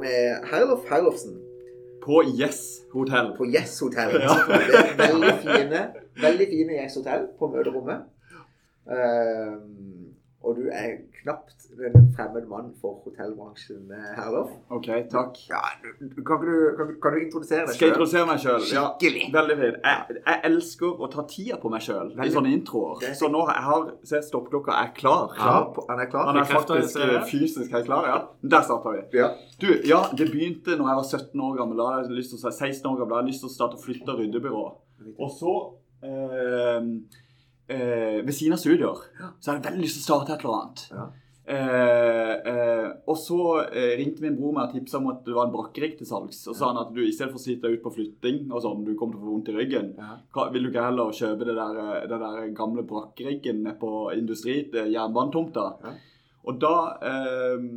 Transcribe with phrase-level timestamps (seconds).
[0.00, 1.40] med Herlof Herlofsen
[2.04, 3.32] På Yes Hotel.
[3.36, 4.20] på Yes Hotel.
[4.20, 4.34] Ja.
[4.98, 5.80] Veldig fine,
[6.20, 8.04] veldig fine Yes Hotel på møterommet.
[8.84, 9.56] Uh,
[10.44, 14.50] og du er knapt en fremmed mann for hotellbransjen, her Herlof.
[14.76, 15.40] OK, takk.
[15.50, 18.66] Ja, kan, du, kan, kan du introdusere deg Skal jeg introdusere meg sjøl?
[18.70, 18.84] Ja,
[19.34, 19.78] veldig fint.
[19.82, 23.02] Jeg, jeg elsker å ta tida på meg sjøl i sånne introer.
[23.08, 25.32] Er Så nå jeg har Se, stoppklokka er klar.
[25.34, 26.28] Klar han er klar?
[26.30, 28.20] Han er faktisk jeg eh, fysisk helt klar, ja.
[28.54, 29.02] Der starta vi.
[29.18, 29.30] Ja.
[29.60, 31.80] Du, ja, det begynte når jeg var 17 år gammel.
[31.80, 33.54] Da hadde jeg lyst til å, 16 år gammel, da hadde jeg lyst til å
[33.54, 34.64] starte flytte- og ryddebyrå.
[35.14, 35.54] Og så
[36.06, 36.88] eh,
[37.68, 39.04] eh, Ved siden av studier
[39.40, 40.86] så hadde jeg veldig lyst til å starte et eller annet.
[40.94, 41.06] Ja.
[41.44, 45.48] Eh, eh, og så eh, ringte min bror meg og tipsa om at det var
[45.48, 46.40] en brakkerigg til salgs.
[46.48, 48.86] Og sa han at du i stedet for å sitte ut på flytting og sånn,
[48.86, 49.92] du kommer til å få vondt i ryggen,
[50.54, 55.68] vil du ikke heller kjøpe det der, det der gamle brakkeriggen på industri, jernbanetomta?
[55.84, 55.94] Ja.
[56.44, 56.74] Og da
[57.10, 57.68] eh,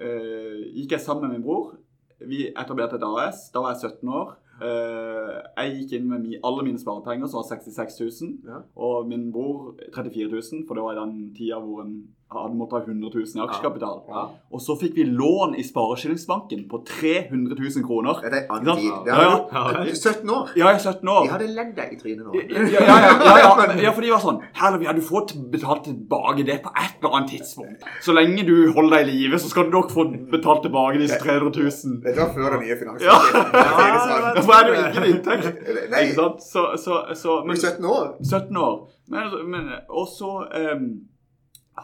[0.00, 1.76] eh, gikk jeg sammen med min bror.
[2.24, 3.48] Vi etablerte et AS.
[3.52, 4.36] Da var jeg 17 år.
[4.56, 8.30] Uh, jeg gikk inn med mi, alle mine sparepenger, som var 66 000.
[8.48, 8.62] Ja.
[8.80, 12.72] Og min bror 34 000, for det var i den tida hvor en hadde måttet
[12.74, 13.98] ha 100 000 i aksjekapital.
[14.10, 14.22] Ja.
[14.52, 18.18] Og så fikk vi lån i Spareskillingsbanken på 300 000 kroner.
[18.24, 18.96] Det er Ikke tid.
[19.06, 19.36] Det Ja, ja.
[19.36, 20.48] du- Du er 17 år.
[20.56, 21.22] Ja, jeg er 17 år.
[21.22, 22.32] De hadde ledd deg i trynet nå.
[22.34, 25.22] Ja, ja, ja, ja, ja, ja, for de var sånn Herlig, ja, du får
[25.54, 27.86] betalt tilbake det på et eller annet tidspunkt.
[28.02, 30.04] Så lenge du holder deg i live, så skal du nok få
[30.34, 32.02] betalt tilbake disse 300 000.
[32.02, 33.52] Dette var før den nye Ja, finanskrisen.
[34.36, 35.64] Derfor er det jo ingen inntekt.
[35.90, 36.42] Nei, Ikke sant?
[36.42, 38.06] Så, så, så men, er 17 år.
[38.22, 38.76] 17 år.
[39.08, 40.86] Men, men også em,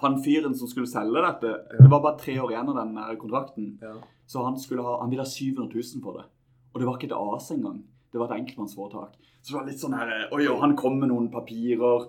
[0.01, 3.79] han fyren som skulle selge dette Det var bare tre år igjen av den kontrakten.
[3.83, 3.95] Ja.
[4.27, 6.27] Så han, ha, han ville ha 700 000 for det.
[6.73, 7.83] Og det var ikke et AS engang.
[8.13, 9.17] Det var et enkeltmannsforetak.
[9.43, 12.07] Så det var litt sånn her Oi, og han kom med noen papirer.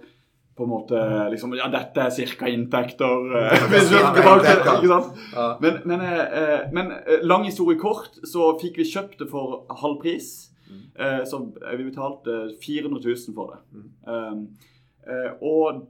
[0.53, 0.97] På en måte
[1.33, 3.23] liksom Ja, dette er cirka inntekter.
[3.41, 3.63] eh,
[4.17, 5.22] tilbake, ikke sant?
[5.63, 9.63] Men, men, eh, eh, men eh, lang historie kort, så fikk vi kjøpt det for
[9.81, 10.51] halv pris.
[10.93, 13.81] Eh, så vi betalte 400 000 for det.
[15.08, 15.88] Eh, og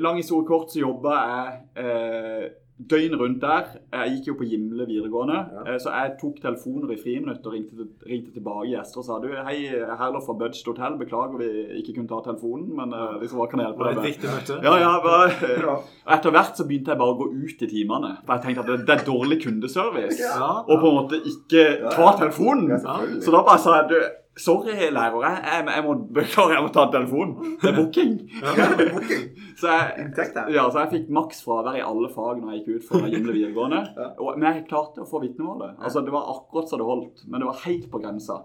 [0.00, 2.48] lang historie kort så jobba jeg eh,
[2.90, 3.66] døgnet rundt der.
[3.92, 5.64] Jeg gikk jo på Gimle videregående, Ja.
[5.74, 9.28] eh, så jeg tok telefoner i friminutt og ringte, ringte tilbake gjester og sa du,
[9.36, 9.58] hei,
[10.00, 11.50] Herlof fra Budget Hotel, beklager vi
[11.82, 14.08] ikke kunne ta telefonen, men liksom, hva kan jeg hjelpe deg med?
[14.08, 14.56] viktig møte.
[14.64, 15.28] Ja, ja, bare,
[15.68, 15.76] Ja.
[16.16, 18.14] etter hvert så begynte jeg bare å gå ut i timene.
[18.24, 20.18] For jeg tenkte at det, det er dårlig kundeservice.
[20.24, 20.50] Ja.
[20.64, 22.72] Og på en måte ikke ta telefonen.
[22.80, 22.96] Ja.
[23.20, 24.00] Så da bare sa jeg du,
[24.40, 27.56] sorry lærer, jeg, jeg, må beklage, jeg må ta telefonen.
[27.60, 28.14] Det er booking.
[28.40, 29.26] Ja, booking.
[29.60, 30.06] Så jeg,
[30.54, 33.34] ja, så jeg fikk maks fravær i alle fag når jeg gikk ut fra Gimle
[33.36, 33.82] videregående.
[34.22, 35.74] Og, men jeg klarte å få vitnemålet.
[35.76, 38.38] Altså, det var akkurat så det holdt, men det var helt på grensa.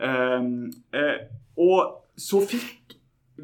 [0.00, 1.28] Um, eh,
[1.60, 2.79] og så fikk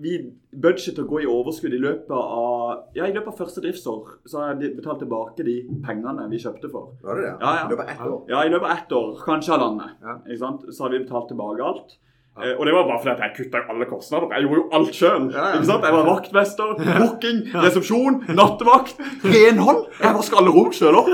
[0.03, 0.17] vi
[0.51, 4.17] budget å gå i overskudd i løpet av ja, i løpet av første driftsår.
[4.29, 6.95] Så har jeg betalt tilbake de pengene vi kjøpte for.
[7.05, 7.35] Var det det?
[7.41, 7.67] Ja, ja.
[7.67, 8.19] I løpet av ett år.
[8.33, 9.97] Ja, i løpet av ett år, kanskje halvannet.
[10.03, 10.19] Ja.
[10.27, 10.67] Ikke sant?
[10.71, 11.97] Så har vi betalt tilbake alt.
[12.37, 14.29] Eh, og det var bare fordi at jeg kutta alle kostnader.
[14.37, 15.27] Jeg gjorde jo alt sjøl.
[15.33, 15.61] Ja, ja.
[15.87, 19.87] Jeg var vaktmester, booking, resepsjon, nattevakt, renhold.
[20.03, 21.09] Jeg vaska alle rom sjøl òg.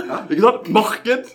[0.74, 1.30] Marked.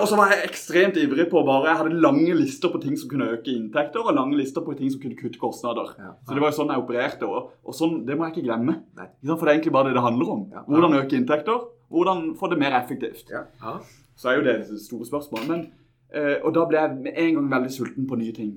[0.00, 3.10] Og så var jeg ekstremt ivrig på bare Jeg hadde lange lister på ting som
[3.12, 5.92] kunne øke inntekter, og lange lister på ting som kunne kutte kostnader.
[6.26, 7.28] Så det var jo sånn jeg opererte.
[7.30, 8.80] Og, og sånn, det må jeg ikke glemme.
[8.98, 9.36] Ikke?
[9.36, 10.42] For det er egentlig bare det det handler om.
[10.66, 11.62] Hvordan øke inntekter,
[11.92, 13.30] hvordan få det mer effektivt.
[14.18, 15.48] Så er jo det det store spørsmålet.
[15.48, 15.62] Men,
[16.14, 18.52] eh, og da ble jeg med en gang veldig sulten på nye ting.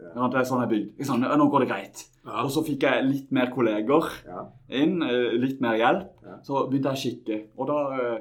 [0.00, 0.92] Det er sånn jeg bygde.
[0.98, 2.04] Jeg sa, Nå går det greit.
[2.24, 2.42] Ja.
[2.44, 4.44] Og så fikk jeg litt mer kolleger Ja.
[4.68, 6.08] inn, eh, litt mer hjelp.
[6.24, 6.36] Ja.
[6.42, 7.40] Så begynte jeg å kikke.
[7.58, 8.18] Og da, eh,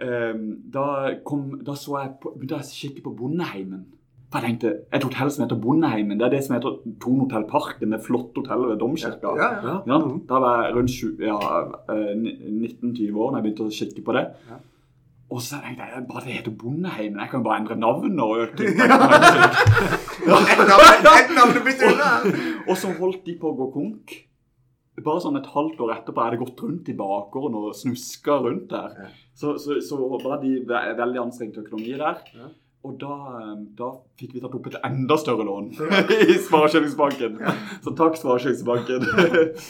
[0.00, 0.34] eh,
[0.70, 3.84] da, kom, da så jeg på, begynte jeg å kikke på Bondeheimen.
[4.30, 7.90] For jeg tenkte, Et hotell som heter Bondeheimen, det er det som heter Tornhotell Parken.
[7.90, 9.36] Det flotte hotellet ved Domkirka.
[9.36, 9.82] Ja, ja.
[9.86, 9.98] Ja.
[9.98, 11.38] Ja, da var jeg rundt ja,
[11.88, 14.26] eh, 19-20 år da jeg begynte å kikke på det.
[15.30, 17.20] Og så tenkte jeg bare det heter Bondeheimen.
[17.22, 18.40] Jeg kan bare endre navn og.
[20.30, 22.10] Et navn- unna!
[22.66, 24.16] Og så holdt de på å gå konk.
[25.00, 28.66] Bare sånn et halvt år etterpå er det gått rundt i bakgården og snuska rundt
[28.74, 28.90] der.
[29.32, 32.20] Så, så, så var de ve veldig anstrengt økonomi der.
[32.84, 33.90] Og da, eh, da
[34.20, 35.70] fikk vi tatt opp et enda større lån
[36.28, 37.38] i Sparekjøpsbanken.
[37.84, 39.00] Så takk, Sparekjøpingsbanken.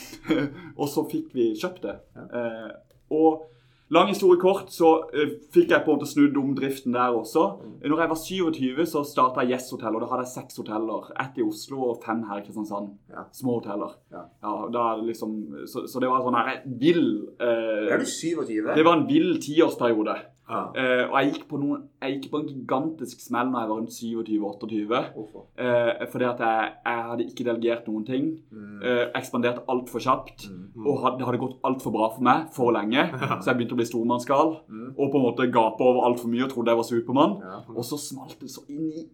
[0.81, 1.97] og så fikk vi kjøpt det.
[2.17, 2.69] Eh,
[3.15, 3.47] og
[3.91, 7.45] lang historie kort, så eh, fikk jeg på en måte snudd om driften der også.
[7.83, 11.11] Når jeg var 27, så starta jeg Yes Hotel, og da hadde jeg seks hoteller.
[11.21, 12.93] Ett i Oslo og fem her i Kristiansand.
[13.11, 13.27] Ja.
[13.35, 13.97] Små hoteller.
[14.15, 14.27] Ja.
[14.75, 17.07] det liksom, så, så det var sånn her vill
[17.43, 18.75] eh, Er du 27?
[18.77, 20.17] Det var en vill tiårsperiode.
[20.50, 20.61] Ja.
[20.75, 23.79] Eh, og jeg gikk, på noen, jeg gikk på en gigantisk smell når jeg var
[23.79, 25.02] rundt 27-28.
[25.14, 25.44] Hvorfor?
[25.62, 28.31] Eh, fordi at jeg, jeg hadde ikke delegert noen ting.
[28.50, 28.81] Mm.
[28.81, 30.49] Uh, ekspandert altfor kjapt.
[30.50, 30.87] Mm.
[30.87, 33.06] Og had, det hadde gått altfor bra for meg for lenge.
[33.41, 34.56] Så jeg begynte å bli stormannsgal.
[34.67, 34.88] Mm.
[34.97, 37.38] Og på en måte gape over altfor mye og trodde jeg var Supermann.
[37.44, 37.62] Ja.
[37.76, 39.06] Og så smalt det så inn i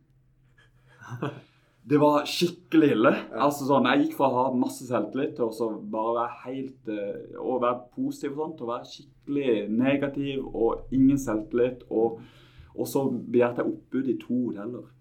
[1.86, 3.12] Det var skikkelig ille.
[3.30, 7.36] Altså sånn, Jeg gikk fra å ha masse selvtillit til å bare være helt eh,
[7.38, 11.86] Å være positiv og sånt, til å være skikkelig negativ og ingen selvtillit.
[11.94, 12.18] Og,
[12.74, 14.92] og så begjærte jeg oppbud i to hoteller.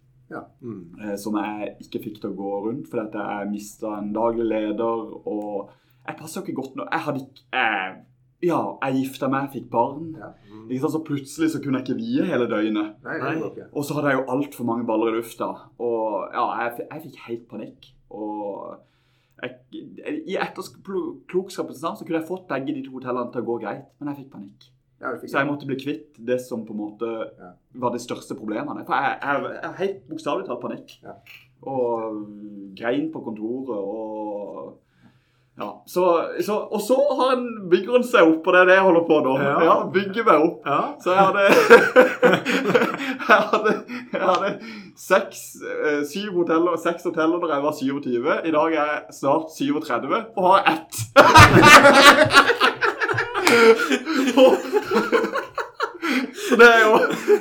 [0.61, 0.95] Mm.
[1.01, 4.45] eh, som jeg ikke fikk til å gå rundt fordi at jeg mista en daglig
[4.49, 5.09] leder.
[5.25, 5.71] Og
[6.05, 6.91] jeg passa jo ikke godt nok.
[6.93, 7.97] Jeg hadde ikke jeg,
[8.43, 10.15] Ja, jeg gifta meg, fikk barn.
[10.19, 10.33] Ja.
[10.81, 10.91] Sant?
[10.91, 12.95] Så plutselig så kunne jeg ikke vie hele døgnet.
[13.05, 13.35] Nei, Nei.
[13.47, 13.69] ikke.
[13.73, 15.47] Og så hadde jeg jo altfor mange baller i lufta.
[15.79, 17.89] Og ja, jeg, jeg fikk helt panikk.
[18.09, 18.75] Og
[19.41, 19.55] jeg,
[20.27, 23.87] i etterklokskapens navn så kunne jeg fått begge de to hotellene til å gå greit,
[23.99, 24.69] men jeg fikk panikk.
[25.01, 27.09] Ja, fikk Så jeg måtte bli kvitt det som på en måte
[27.39, 27.51] Ja.
[27.75, 28.85] var de største problemene.
[28.85, 30.95] For jeg har helt bokstavelig talt panikk.
[31.03, 31.17] Ja.
[31.65, 32.21] Og
[32.77, 34.77] grein på kontoret og
[35.57, 38.83] ja, så, så, Og så har en bygger han seg opp, og det det jeg
[38.83, 39.37] holder på nå.
[39.39, 39.63] Ja.
[39.63, 40.67] Ja, Bygger meg opp.
[40.67, 40.79] Ja.
[40.99, 41.41] Så jeg hadde
[43.29, 43.73] Jeg hadde,
[44.11, 44.59] jeg hadde
[44.99, 48.27] seks, eh, syv hoteller, seks hoteller da jeg var 27.
[48.45, 50.93] I dag er jeg snart 37 og har ett.
[56.49, 56.97] Så det er jo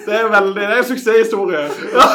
[0.06, 1.62] det er veldig Det er en suksesshistorie.
[1.94, 2.06] Ja,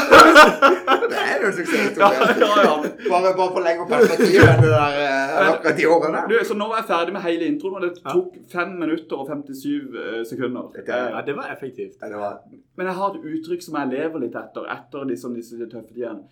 [1.09, 2.29] Det er jo en suksesshistorie.
[2.43, 2.73] ja, ja.
[3.09, 6.23] Bare, bare for lengre perspektiv enn det der eh, akkurat de årene.
[6.31, 9.29] Du, så nå var jeg ferdig med hele introen, og det tok 5 minutter og
[9.29, 10.71] 57 eh, sekunder.
[10.85, 11.95] Er- ja, det var effektivt.
[12.01, 12.39] Ja, det var
[12.77, 16.25] Men jeg har et uttrykk som jeg lever litt etter, etter liksom disse tøffe tidene.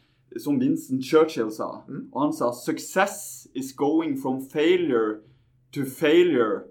[0.43, 1.69] Som Vincent Churchill sa.
[1.87, 2.07] Mm.
[2.13, 5.19] Og han sa 'Success is going from failure
[5.73, 6.63] to failure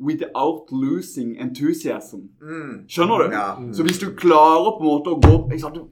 [0.00, 2.28] without losing enthusiasm'.
[2.40, 2.84] mm.
[2.88, 3.32] Skjønner du?
[3.32, 3.72] Ja.
[3.72, 5.88] Så hvis du klarer på en måte å gå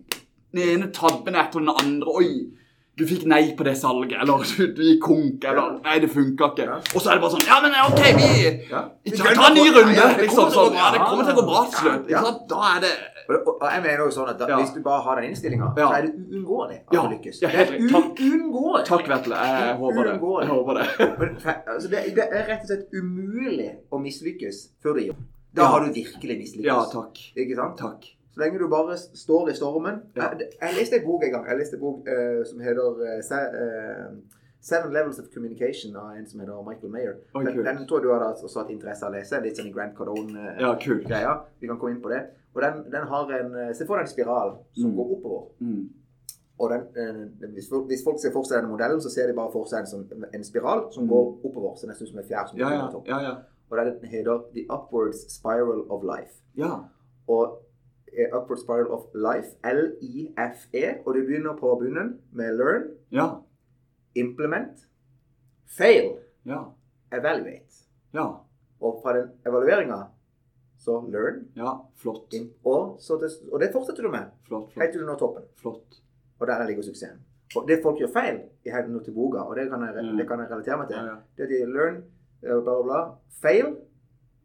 [0.52, 2.50] Den ene tabben etter den andre Oi!
[2.98, 5.76] Du fikk nei på det salget, eller du, du gikk konk, eller.
[5.84, 6.64] Nei, det funka ikke.
[6.66, 6.78] Ja.
[6.82, 8.30] Og så er det bare sånn Ja, men OK, vi
[8.72, 8.80] Ja.
[9.04, 9.94] vi tar, tar, en ny runde.
[9.94, 10.80] ja, ja, det liksom kommer sånn.
[10.80, 12.42] Ja, det kommer til å gå bra til slutt.
[12.50, 12.92] Da er det
[13.28, 16.06] Og, jeg mener jo sånn at da, hvis du bare har den innstillinga, så er
[16.06, 17.40] det uunngåelig at du lykkes.
[17.42, 17.90] Ja, det helt riktig.
[17.92, 18.86] Takk.
[18.88, 19.40] Takk, Vetle.
[19.46, 20.14] Jeg, håper det.
[20.16, 20.86] Jeg håper det.
[21.20, 21.34] Men,
[21.74, 25.26] altså, det, det er rett og slett umulig å mislykkes før du gir opp.
[25.58, 26.70] Da har du virkelig mislykkes.
[26.72, 27.20] Ja, takk.
[27.36, 27.76] Ikke sant?
[27.78, 28.08] Takk.
[28.38, 29.96] Så lenge du bare står i stormen.
[30.16, 30.28] Ja.
[30.38, 31.46] Jeg, jeg leste en bok en gang.
[31.50, 34.12] Jeg leste en bok uh, som heter uh, se, eh,
[34.60, 37.16] Seven Levels of Communication av en som heter Michael Mayer.
[37.34, 39.40] Oi, den, den tror du hadde også hatt interesse av å lese.
[39.42, 41.20] Litt sånn i Grant Cardone-greia.
[41.24, 41.34] Ja.
[41.58, 42.20] Vi kan komme inn på det.
[42.54, 44.96] Og den, den har en eh, Se for deg en spiral som Mm.
[44.96, 45.44] går oppover.
[45.60, 45.88] Mm.
[46.58, 49.34] Og den, eh, hvis, folk, hvis folk ser for seg denne modellen, så ser de
[49.36, 51.10] bare for seg en, sånn, en spiral som Mm.
[51.10, 51.74] går oppover.
[51.78, 52.86] Så nesten som en fjær som Ja, går ja.
[52.94, 53.34] over ja, ja.
[53.70, 56.38] Og den heter The Upwards Spiral of Life.
[56.56, 56.84] ja.
[57.28, 57.58] Og
[58.18, 63.28] eh, Upward Spiral of Life, L-I-F-E, og du begynner på bunnen med learn, Ja.
[64.16, 64.86] implement,
[65.78, 66.62] fail, Ja.
[67.12, 67.84] evaluate.
[68.14, 68.26] Ja.
[68.80, 70.02] Og fra den evalueringa
[70.78, 71.72] så learn, Ja.
[71.96, 72.32] Flott.
[72.34, 74.72] imp, og, så det, og det fortsetter du med Flott.
[74.74, 75.42] helt til du når toppen.
[75.56, 76.00] flott.
[76.40, 77.18] Og der ligger suksessen.
[77.56, 80.16] Og det folk gjør feil i henhold til boka, og det kan jeg, Mm.
[80.18, 81.16] det kan jeg relatere meg til, Ja, ja.
[81.36, 81.96] det er at de learn,
[82.42, 83.76] eh, bla, bla, bla, fail,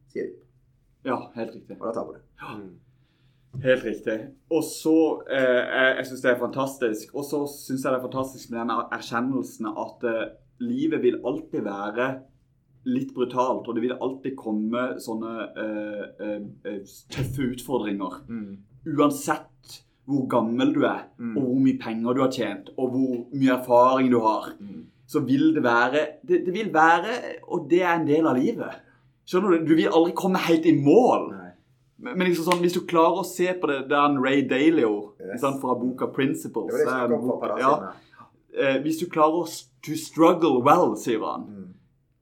[0.10, 0.34] sier de.
[1.06, 1.78] ja, helt riktig.
[1.82, 2.20] Og da taper du.
[2.42, 2.80] Mm.
[3.62, 4.16] Helt riktig.
[4.50, 7.14] Og så eh, Jeg, syns det er fantastisk.
[7.16, 10.24] Og så syns jeg det er fantastisk med den er- erkjennelsen at eh,
[10.60, 12.08] livet vil alltid være
[12.86, 13.68] litt brutalt.
[13.70, 16.80] Og det vil alltid komme sånne eh, eh, eh,
[17.14, 18.22] tøffe utfordringer.
[18.98, 21.38] Uansett hvor gammel du er, Mm.
[21.38, 24.82] og hvor mye penger du har tjent, og hvor mye erfaring du har, Mm.
[25.08, 27.14] så vil det være det, det vil være
[27.48, 28.74] Og det er en del av livet.
[29.26, 29.66] Skjønner du?
[29.66, 31.30] Du vil aldri komme helt i mål.
[31.32, 31.43] Nei.
[32.04, 35.14] Men liksom sånn, hvis du klarer å se på det Det er en Ray Dalio
[35.24, 35.42] Yes.
[35.42, 36.72] fra boka 'Principles'.
[36.72, 37.94] det Det er en snakket om for bok- et par dager ja,
[38.60, 39.48] eh, Hvis du klarer å
[39.84, 41.42] to struggle well, sier han.
[41.48, 41.70] Mm.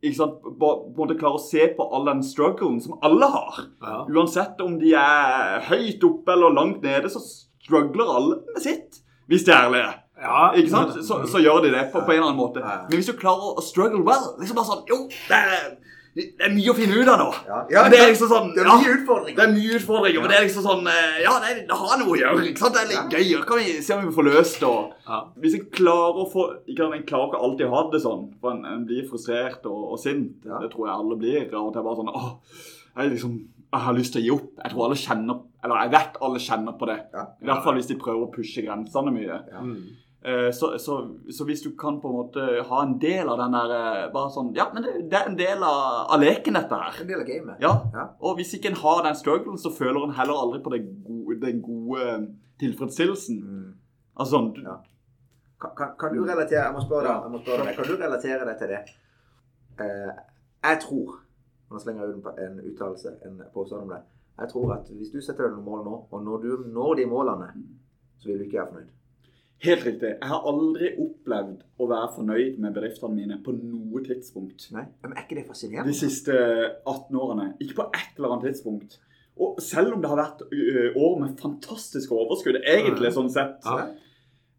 [0.04, 0.42] Ikke sant?
[0.42, 3.60] På, på en måte klare å se på all den strugglen som alle har.
[3.82, 4.06] Ja.
[4.10, 9.02] Uansett om de er høyt oppe eller langt nede, så struggler alle med sitt.
[9.30, 9.94] Hvis de er ærlige.
[10.22, 10.52] Ja.
[10.58, 10.94] Ikke sant?
[11.06, 12.60] Så, så gjør de det på, på en eller annen måte.
[12.66, 12.82] Ja.
[12.90, 14.98] Men hvis du klarer å struggle well liksom bare sånn Jo,
[15.30, 15.78] det er,
[16.12, 17.28] det er mye å finne ut av nå.
[17.48, 19.38] Ja, ja, Men det er liksom sånn Det er mye utfordringer.
[19.38, 22.02] Det er mye utfordringer, men det er liksom sånn eh, Ja, det, er, det har
[22.02, 22.48] noe å gjøre.
[22.50, 22.76] ikke sant?
[22.76, 23.46] Det er litt gøy.
[23.48, 24.74] Kan vi se om vi får løst det?
[25.08, 25.22] Ja.
[25.46, 28.58] Hvis en klarer å få ikke En klarer ikke alltid å ha det sånn, for
[28.58, 30.44] en, en blir frustrert og, og sint.
[30.44, 30.60] Ja.
[30.60, 31.48] Det tror jeg alle blir.
[31.62, 32.30] Og det er bare sånn Åh,
[32.98, 33.40] jeg liksom
[33.72, 34.48] jeg har lyst til å gi opp.
[34.60, 37.00] Jeg tror alle kjenner Eller jeg vet alle kjenner på det.
[37.16, 37.28] Ja.
[37.40, 39.38] I hvert fall hvis de prøver å pushe grensene mye.
[39.48, 39.62] Ja.
[39.64, 39.78] Mm.
[40.24, 40.96] Eh, Så, så,
[41.34, 44.30] så hvis du kan på en måte ha en del av den der eh, bare
[44.30, 47.00] sånn, Ja, men det, det er en del av, av leken, dette her.
[47.02, 47.58] En del av gamet.
[47.64, 48.06] Ja, Ja.
[48.22, 51.62] Og hvis ikke en har den strugglen, så føler en heller aldri på gode, den
[51.66, 52.06] gode
[52.62, 53.42] tilfredsstillelsen.
[53.42, 53.74] Mm.
[54.20, 54.78] Altså sånn Ja.
[55.62, 57.76] Kan, kan, kan du relatere Jeg må spørre deg, må spørre deg.
[57.78, 58.80] Kan du relatere deg til det?
[59.82, 60.14] Uh,
[60.70, 61.20] jeg tror
[61.72, 64.02] Nå slenger jeg ut en, en uttalelse, en påstand om det.
[64.42, 67.06] Jeg tror at hvis du setter deg noen mål nå, og når du når de
[67.08, 67.48] målene,
[68.20, 68.90] så vil du ikke være fornøyd.
[69.62, 70.16] Helt riktig.
[70.18, 74.68] Jeg har aldri opplevd å være fornøyd med bedriftene mine på noe tidspunkt.
[74.74, 75.94] Nei, Men er ikke det fascinerende?
[75.94, 76.34] De siste
[76.90, 77.48] 18 årene.
[77.62, 78.98] Ikke på et eller annet tidspunkt.
[79.42, 80.42] Og selv om det har vært
[80.98, 83.92] år med fantastiske overskudd, egentlig sånn sett, Ja.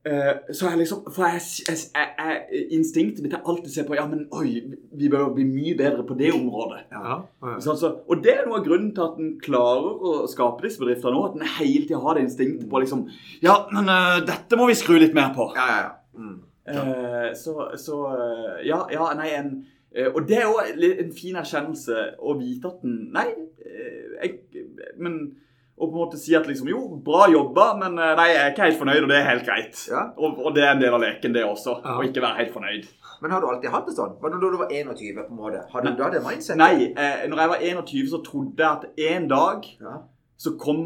[0.09, 3.85] Eh, så jeg liksom For jeg, jeg, jeg, jeg, instinktet mitt er alltid å se
[3.87, 4.55] på Ja, men oi,
[4.99, 6.85] vi bør bli mye bedre på det området.
[6.93, 7.19] Ja.
[7.23, 7.57] ja.
[7.63, 11.15] Så, og det er noe av grunnen til at en klarer å skape disse bedriftene
[11.17, 11.27] nå.
[11.29, 13.05] At en hele tida har det instinktet på liksom
[13.45, 15.51] Ja, men uh, dette må vi skru litt mer på.
[15.59, 15.93] Ja, ja, ja.
[16.19, 16.41] Mm.
[16.73, 19.55] Uh, så, så uh, ja, ja, nei, en
[20.15, 23.27] Og det er jo en fin erkjennelse å vite at den Nei,
[24.23, 24.63] jeg,
[24.97, 25.19] men
[25.83, 28.51] å på en måte si at liksom Jo, bra jobba, men eh, nei, jeg er
[28.55, 29.85] ikke helt fornøyd, og det er helt greit.
[29.91, 30.03] Ja.
[30.17, 31.79] Og, og det er en del av leken, det også.
[31.83, 31.97] Ja.
[31.99, 32.91] Å ikke være helt fornøyd.
[33.23, 34.17] Men har du alltid hatt det sånn?
[34.23, 35.63] Var det da du var 21, på en måte?
[35.73, 36.59] Hadde du da det mindsetet?
[36.59, 38.85] Nei, eh, når jeg var 21, så trodde jeg at
[39.15, 39.97] en dag Ja.
[40.43, 40.83] så kom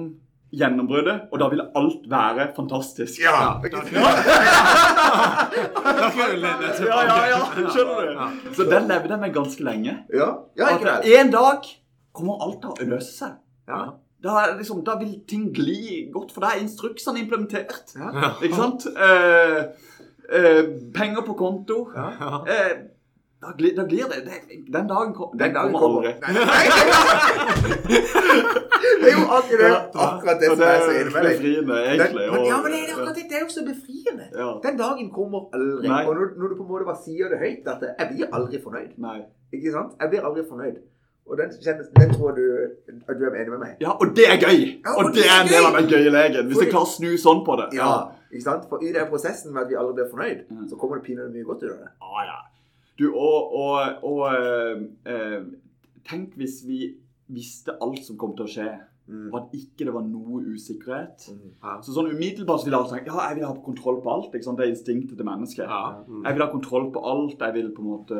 [0.56, 3.18] gjennombruddet, og da ville alt være fantastisk.
[3.20, 3.32] Ja.
[3.64, 3.80] Ja,
[7.10, 7.72] ja, ja, tilbake.
[7.72, 8.54] skjønner du?
[8.56, 9.96] Så den levde jeg med ganske lenge.
[10.12, 11.12] Ja, ja ikke vel?
[11.20, 11.66] en dag
[12.16, 13.36] kommer alt til å løse seg.
[13.68, 13.82] Ja.
[14.24, 17.92] Da, liksom, da vil ting gli godt, for da er instruksene implementert.
[17.94, 18.32] Ja.
[18.42, 18.86] Ikke sant?
[18.88, 19.58] Eh,
[20.32, 20.62] eh,
[20.96, 21.82] penger på konto.
[21.94, 22.06] Ja.
[22.20, 22.38] Ja.
[22.48, 22.72] Eh,
[23.42, 24.22] da, glir, da glir det.
[24.26, 24.38] det
[24.72, 26.08] den dagen, kom, den Den dagen kommer kommer.
[26.08, 26.20] aldri.
[26.24, 26.46] Nei, nei,
[29.00, 32.24] Det er jo akkurat det, akkurat det som er så Den, egentlig.
[32.32, 33.24] men, ja, men det er akkurat det.
[33.30, 34.26] Det er jo så befriende.
[34.32, 34.48] Ja.
[34.66, 35.88] Den dagen kommer aldri.
[35.88, 36.02] Nei.
[36.08, 38.62] Og når, når du på en måte bare sier det høyt, at jeg blir aldri
[38.64, 38.92] fornøyd.
[39.06, 39.18] Nei.
[39.52, 39.92] Ikke sant?
[40.00, 40.76] Jeg blir aldri fornøyd.
[41.26, 41.50] Og den,
[41.98, 42.42] den tror du,
[43.08, 43.72] at du er enig med meg.
[43.82, 44.60] Ja, og det er gøy!
[44.84, 46.46] Ja, og det er en del av den gøye legen.
[46.52, 47.66] Hvis jeg klarer å snu sånn på det.
[47.74, 47.88] Ja,
[48.30, 48.68] ikke sant?
[48.70, 50.68] For i den prosessen med at vi alle blir fornøyd, Mm.
[50.70, 51.90] så kommer det pinadø mye godt ut av det.
[52.00, 52.38] Ah, ja.
[52.98, 55.40] Du, og, og, og eh, eh,
[56.06, 56.94] Tenk hvis vi
[57.34, 58.68] visste alt som kom til å skje,
[59.06, 59.28] Mm.
[59.32, 61.28] og at ikke det var noe usikkerhet.
[61.30, 61.50] Mm.
[61.62, 61.76] Ja.
[61.80, 64.32] Så sånn umiddelbart så vil jeg tenke ja, jeg vil ha kontroll på alt.
[64.32, 65.62] Det er instinktet til mennesket.
[65.62, 66.02] Ja.
[66.08, 66.24] Mm.
[66.24, 67.38] Jeg vil ha kontroll på alt.
[67.38, 68.18] Jeg vil på en måte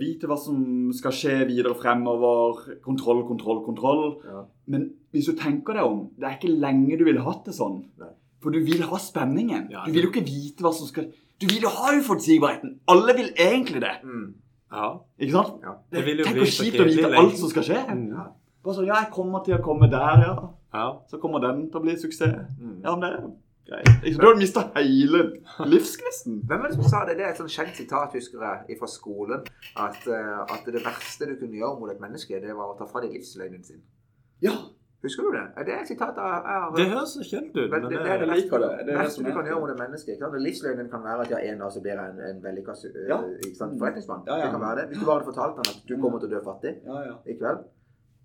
[0.00, 2.78] vite hva som skal skje videre fremover.
[2.84, 4.04] Kontroll, kontroll, kontroll.
[4.28, 4.44] Ja.
[4.70, 7.80] Men hvis du tenker deg om, det er ikke lenge du ville hatt det sånn.
[8.00, 8.12] Nei.
[8.44, 9.70] For du vil ha spenningen.
[9.72, 11.08] Ja, du vil jo ikke vite hva som skal
[11.40, 12.78] Du vil jo ha uforutsigbarheten.
[12.92, 13.94] Alle vil egentlig det.
[14.04, 14.26] Mm.
[14.74, 14.90] Ja.
[15.18, 15.62] Ikke sant?
[15.64, 15.72] Ja.
[15.90, 17.80] Det vil jo Tenk hvor kjipt å vite alt som skal skje.
[17.88, 18.12] Mm.
[18.64, 20.34] Bare sånn, ja, jeg kommer til å komme der, ja.
[20.74, 20.86] Ja.
[21.10, 22.36] Så kommer den til å bli suksess.
[22.58, 22.78] Mm.
[22.84, 23.26] Ja, men det er
[23.68, 23.88] greit.
[24.04, 25.22] Ikke har mista hele
[25.72, 26.40] livsgnisten.
[26.48, 27.16] Hvem var det som sa det?
[27.18, 29.44] Det er et sånn kjent sitat, husker jeg, fra skolen.
[29.76, 32.86] At, eh, at det verste du kunne gjøre mot et menneske, det var å ta
[32.90, 33.82] fra deg livsløgnen sin.
[34.44, 34.56] Ja.
[35.04, 35.40] Husker du det?
[35.66, 37.68] Det er et sitat har Det høres så kjent ut.
[37.70, 38.70] Men det, det, det er det jeg liker det.
[38.86, 40.08] Det er verste du er- kan gjøre mot et menneske.
[40.14, 40.38] Ikke sant?
[40.40, 42.72] Livsløgnen kan være at ja, en dag så blir jeg en, en vellykka
[43.10, 43.18] Ja.
[43.60, 44.22] forretningsmann.
[44.26, 44.44] Ja, ja.
[44.46, 44.86] Det kan være det.
[44.88, 47.14] Hvis du bare hadde fortalt ham at du kommer til å dø fattig Ja, ja.
[47.28, 47.60] i kveld,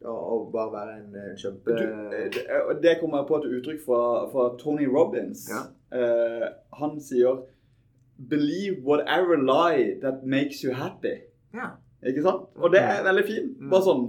[0.06, 2.44] og, bare være en, en kjempe Du, eh, det,
[2.84, 4.02] det kommer jeg på et uttrykk fra,
[4.32, 5.50] fra Tony Robbins.
[5.52, 5.66] Ja.
[5.90, 6.48] Uh,
[6.80, 7.42] han sier
[8.30, 11.16] Believe whatever lie that makes you happy.
[11.54, 11.76] Ja.
[12.08, 12.48] Ikke sant?
[12.56, 13.54] Og det er veldig fint.
[13.60, 13.70] Mm.
[13.72, 14.06] Bare sånn?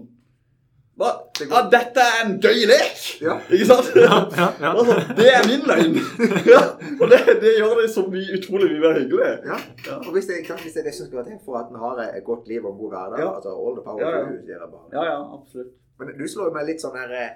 [1.40, 3.00] Det Ja, dette er en gøy lek!
[3.25, 3.35] Ja.
[3.49, 3.88] Ikke sant?
[3.97, 4.73] ja, ja, ja.
[4.76, 5.97] Bare sånn, det er min løgn.
[6.52, 6.61] ja.
[7.00, 9.30] Og det, det gjør det så mye utrolig mye mer hyggelig.
[9.50, 9.59] Ja.
[9.88, 9.97] Ja.
[10.04, 12.25] Og hvis det, hvis det er det som skal til for at en har et
[12.26, 13.30] godt liv og en god hverdag, Ja.
[13.37, 14.66] altså all the power Ja, ja.
[14.70, 14.78] Du.
[14.97, 15.73] Ja, ja, absolutt.
[16.00, 17.32] Men du slår meg litt sånn her eh,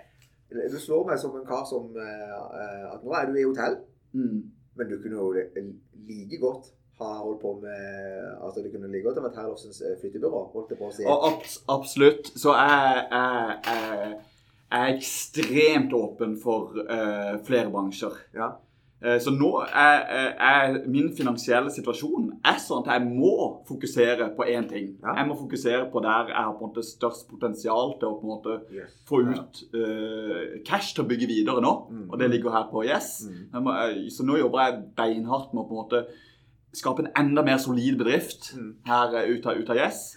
[0.72, 3.80] Du slår meg som en kar som eh, eh, At nå er du i hotell,
[4.14, 4.44] Mm.
[4.78, 6.68] men du kunne jo like godt
[7.00, 10.74] ha holdt på med Altså det kunne like godt ha vært Herlovsens eh, flyttebyrå, holdt
[10.78, 11.06] på å si.
[11.10, 12.30] Og abs absolutt.
[12.38, 14.12] Så jeg, jeg, jeg,
[14.74, 18.14] jeg er ekstremt åpen for uh, flere bransjer.
[18.36, 18.52] Ja.
[19.04, 20.04] Eh, så nå er,
[20.40, 23.32] er- min finansielle situasjon er sånn at jeg må
[23.68, 24.92] fokusere på én ting.
[25.02, 25.16] Ja.
[25.18, 28.24] Jeg må fokusere på der jeg har på en måte størst potensial til å på
[28.24, 28.94] en måte Yes.
[29.10, 31.74] få ut eh, cash til å bygge videre nå.
[31.90, 32.06] Mm.
[32.10, 33.16] Og det ligger her på Yes.
[33.28, 33.62] Mm.
[33.66, 33.74] Må,
[34.14, 36.06] så nå jobber jeg beinhardt med å på en måte
[36.76, 38.74] skape en enda mer solid bedrift Mm.
[38.86, 40.16] her ute ut av, ut av Yes.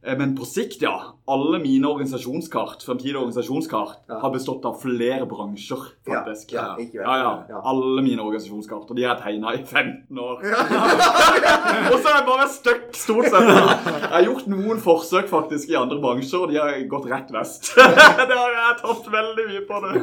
[0.00, 0.92] Eh, Men på sikt, ja.
[1.26, 4.20] Alle mine organisasjonskart, fremtidige organisasjonskart, Ja.
[4.20, 6.52] har bestått av flere bransjer, faktisk.
[6.52, 7.32] ja, ja, ja.
[7.48, 7.60] Ja.
[7.64, 8.86] Alle mine organisasjonskart.
[8.90, 10.38] Og de har jeg tegna i 15 år.
[11.92, 13.42] og så har jeg bare stuck stort sett.
[13.42, 17.72] Jeg har gjort noen forsøk faktisk i andre bransjer, og de har gått rett vest.
[18.28, 19.98] det har jeg tapt veldig mye på det.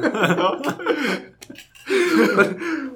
[1.85, 2.45] Ja.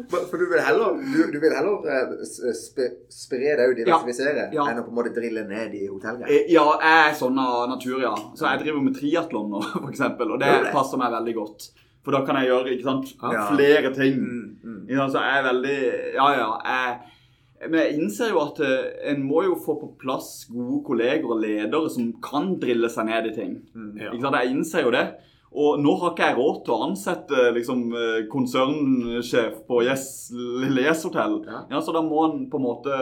[0.10, 2.39] For for du vil heller, du, du vil heller eh, s-
[2.72, 4.63] spe, spre deg og diversifisere Ja.
[4.72, 6.31] enn å på en måte drille ned i hotellgreier?
[6.34, 8.15] Eh, Ja, jeg er sånn av natur, ja.
[8.34, 10.72] Så jeg driver med triatlon nå, f.eks., Og det det?
[10.74, 11.69] passer meg veldig godt.
[12.03, 13.46] For da kan jeg gjøre ikke sant, Ja.
[13.53, 14.17] flere ting.
[14.17, 14.81] Mm, mm.
[14.89, 15.79] Ja, så jeg er veldig
[16.15, 16.50] Ja, ja.
[16.65, 21.27] Jeg, men jeg innser jo at eh, en må jo få på plass gode kolleger
[21.29, 23.58] og ledere som kan drille seg ned i ting.
[23.75, 23.89] Mm.
[24.00, 24.10] Ja.
[24.13, 24.38] Ikke sant?
[24.41, 25.05] Jeg innser jo det.
[25.51, 30.84] Og nå har ikke jeg råd til å ansette liksom, eh, konsernsjef på Yes, Lille
[30.86, 31.44] Yes Hotell.
[31.48, 31.63] Ja.
[31.72, 33.00] Ja, så da må han på en måte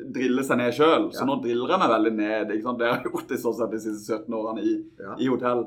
[0.00, 1.10] drille seg ned sjøl.
[1.12, 1.26] Så Ja.
[1.26, 2.48] nå driller jeg meg veldig ned.
[2.48, 5.14] Det har jeg gjort i så sett de siste 17 årene i, Ja.
[5.18, 5.66] i hotell.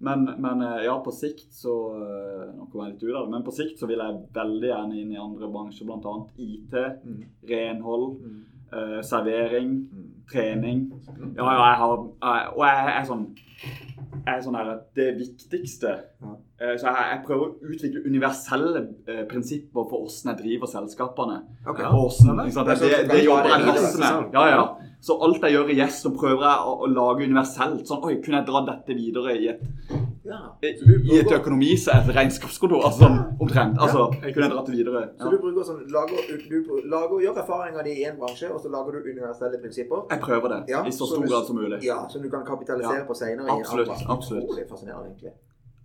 [0.00, 3.30] Men, men eh, ja, på sikt så eh, Nå kommer jeg litt ut av det,
[3.32, 6.14] men på sikt så vil jeg veldig gjerne inn i andre bransjer, bl.a.
[6.38, 6.72] IT,
[7.04, 7.24] Mm.
[7.50, 8.44] renhold, Mm.
[8.72, 10.10] eh, servering, Mm.
[10.32, 10.90] trening.
[11.36, 11.98] Ja, ja, jeg har
[12.56, 13.34] Og jeg er sånn
[14.26, 15.90] er sånn her at Det viktigste
[16.22, 16.32] Ja.
[16.60, 21.36] eh, Så jeg, jeg prøver å utvikle universelle eh, prinsipper for hvordan jeg driver selskapene.
[21.66, 21.92] Hvordan?
[23.12, 24.32] Det jobber jeg masse med.
[24.32, 24.64] Ja, ja.
[25.04, 27.82] Så alt jeg gjør i Yes, så prøver jeg å, å lage universelt.
[27.88, 29.60] Sånn, oi, Kunne jeg dra dette videre i et,
[30.24, 30.38] Ja.
[30.62, 32.84] i, et økonomi så et bruker- økonomi, et regnskapskontor?
[32.86, 33.76] Altså sånn omtrent.
[33.78, 35.02] Altså, kunne jeg dratt det videre?
[35.20, 36.16] Så du bruker sånn, lager,
[36.48, 36.56] du
[36.88, 40.06] lager, gjør erfaringer di i en bransje, og så lager du universelle prinsipper.
[40.10, 41.82] Jeg prøver det Ja, i så stor grad som mulig.
[41.84, 43.04] Ja, Som du kan kapitalisere Ja.
[43.04, 43.46] på senere.
[43.46, 44.44] i en Absolutt, annen absolutt.
[44.44, 45.32] Utrolig fascinerende, egentlig.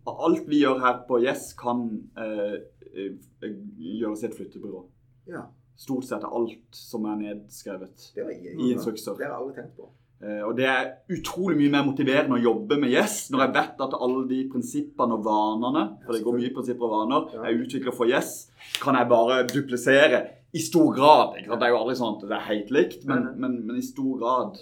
[0.08, 1.84] Alt vi gjør her på Yes, kan
[2.17, 2.55] eh,
[2.96, 4.86] eh, gjøres i et flyttebyrå.
[5.27, 5.41] Ja.
[5.77, 9.15] Stort sett alt som er nedskrevet Det var i instrukser.
[9.17, 9.89] Det har jeg aldri tenkt på.
[10.21, 13.83] Eh, og det er utrolig mye mer motiverende å jobbe med Yes når jeg vet
[13.85, 17.95] at alle de prinsippene og vanene, for det går mye prinsipper og vaner, jeg utvikler
[17.95, 18.33] for Yes,
[18.83, 20.19] kan jeg bare duplisere
[20.51, 21.38] i stor grad.
[21.39, 21.61] Ikke sant?
[21.61, 24.17] Det er jo aldri sånn at det er helt likt, men, men, men i stor
[24.19, 24.59] grad.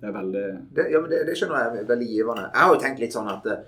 [0.00, 0.44] Det er veldig
[0.76, 2.42] Det, ja, men det, det skjønner jeg er veldig givende.
[2.52, 3.62] Jeg har jo tenkt litt sånn at eh,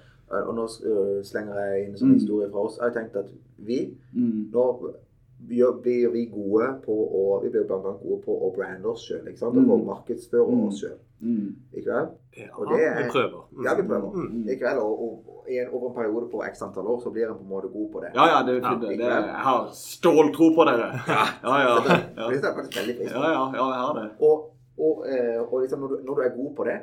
[0.45, 2.19] Og nå øh, slenger jeg inn en sånn Mm.
[2.21, 2.77] historie fra oss.
[2.77, 3.31] Jeg har jo tenkt at
[3.65, 3.79] vi
[4.13, 4.99] mm, Nå gjør,
[5.47, 9.23] blir vi gode på å Vi blir blant annet gode på å brande oss sjøl.
[9.43, 9.87] Og Mm.
[9.87, 10.67] markedsføre Mm.
[10.69, 10.99] oss sjøl.
[11.23, 12.09] mm, Ikke vel?
[12.37, 13.41] Ja, Og det er- vi prøver.
[13.65, 14.11] Ja, vi prøver.
[14.15, 14.49] Mm.
[14.49, 14.79] Ikke vel?
[14.79, 17.43] Og, og, og en, over en periode på x antall år så blir en på
[17.43, 18.11] en måte god på det.
[18.15, 18.81] Ja, ja, det er Ja, fint.
[18.83, 18.89] det.
[18.99, 20.89] det jeg har ståltro på dere.
[21.09, 21.59] Ja, ja.
[21.69, 22.29] ja, det, ja.
[22.31, 24.11] det er faktisk veldig Ja, ja, ja, jeg har det.
[24.21, 24.37] Og,
[24.79, 26.79] og, eh, og liksom når, du, når du er god på det,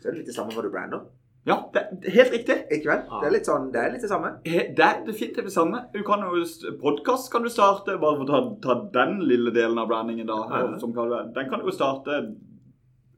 [0.00, 1.00] så er det litt det samme hva du brander.
[1.46, 2.54] Ja, det er helt riktig.
[2.72, 3.00] Ikke vel?
[3.10, 3.18] Ja.
[3.20, 4.30] Det er litt sånn, det er litt det samme.
[4.48, 5.82] He- Det er definitivt det samme.
[5.92, 6.44] Du kan jo,
[6.80, 10.38] Podkast kan du starte, bare for å ta, ta den lille delen av brandingen, da.
[10.50, 10.78] Ja.
[10.80, 12.22] Som kan, den kan du jo starte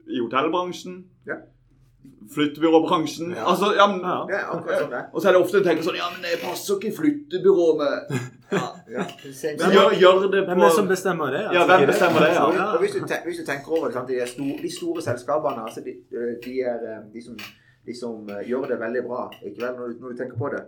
[0.07, 1.05] i hotellbransjen.
[1.27, 1.39] Ja.
[2.33, 3.31] Flyttebyråbransjen.
[3.35, 3.43] Ja.
[3.51, 4.39] Altså, ja, men, Ja.
[4.51, 5.01] Akkurat sånn det.
[5.13, 7.67] Og så er det ofte en tenker sånn Ja, men det passer ikke i flyttebyrå
[7.79, 7.91] med
[8.51, 8.63] ja.
[8.91, 9.03] Ja.
[9.71, 11.43] Gjør, gjør det Hvem er det som bestemmer det?
[11.55, 12.43] Ja, hvem bestemmer det, ja.
[12.47, 15.95] Og du, hvis du tenker over det, sant, de, store, de store selskapene, altså de,
[16.43, 17.35] de er eh, de som,
[17.87, 20.51] de som eh, gjør det veldig bra, ikke vel, når du, når du tenker på
[20.53, 20.63] det.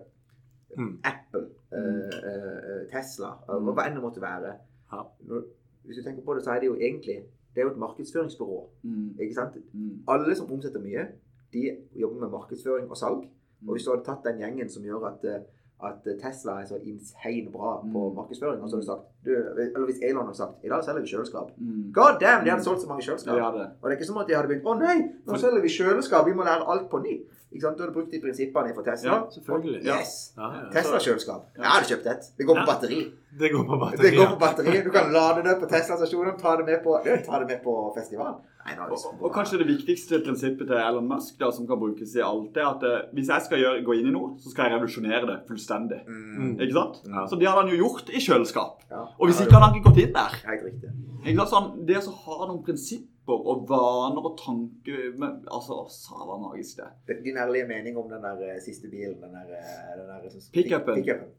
[0.77, 0.93] Mm.
[1.11, 3.73] Apple, eh, eh, Tesla, mm.
[3.73, 4.53] hva enn det måtte være.
[4.93, 5.03] Ja.
[5.29, 5.43] Når,
[5.87, 7.19] hvis du tenker på det, så er det jo egentlig
[7.55, 8.69] det er jo et markedsføringsbyrå.
[8.83, 9.55] Mm, ikke sant?
[9.73, 11.07] mm, Alle som omsetter mye,
[11.53, 11.63] de
[11.95, 13.25] jobber med markedsføring og salg.
[13.67, 15.41] Og hvis du hadde tatt den gjengen som gjør at, eh,
[15.83, 18.15] at Tesla er så insane bra på Mm.
[18.15, 21.01] markedsføring, og så har du sagt du, Eller hvis Elon hadde sagt i dag selger
[21.01, 21.51] vi kjøleskap.
[21.57, 21.91] mm.
[21.93, 23.35] God damn, de hadde solgt så mange kjøleskap.
[23.37, 23.65] Ja, det.
[23.81, 26.25] Og det er ikke som at de hadde begynt Å nei, nå selger vi kjøleskap,
[26.25, 27.15] vi må lære alt på ny.
[27.51, 27.77] Ikke sant?
[27.77, 29.09] Du hadde brukt de prinsippene fra Tesla.
[29.11, 29.79] Ja, selvfølgelig.
[29.81, 30.33] Og- Yes.
[30.37, 30.69] Ja, ja.
[30.75, 31.41] Tesla-kjøleskap.
[31.57, 32.23] Jeg hadde kjøpt et.
[32.37, 32.99] Det går på batteri.
[33.39, 34.83] Det går på Det går på batteri.
[34.83, 36.91] Du kan lade det på Tesla-stasjonen, ta det med på,
[37.25, 38.35] ta det med på festival.
[38.77, 42.21] Nei, Og, og kanskje det viktigste prinsippet til Elon Musk da, som kan brukes i
[42.25, 44.75] alt, er at eh, hvis jeg skal gjøre, gå inn i noe, så skal jeg
[44.77, 45.99] revolusjonere det fullstendig.
[46.07, 47.01] Mm, Ikke sant?
[47.09, 47.25] Ja.
[47.31, 48.83] Så det hadde han jo gjort i kjøleskap.
[48.91, 49.05] ja.
[49.19, 50.37] Og hvis ikke hadde han ikke gått inn der.
[50.49, 50.93] Helt riktig.
[51.25, 51.49] Ikke sant?
[51.55, 57.17] Sånn, det å ha noen prinsipper og vaner og tanker men, Altså, sava magisk, det.
[57.17, 60.29] er Din ærlige mening om den der eh, siste bilen, den der, eh, den der
[60.53, 60.95] Pickupen.
[61.03, 61.29] pickupen.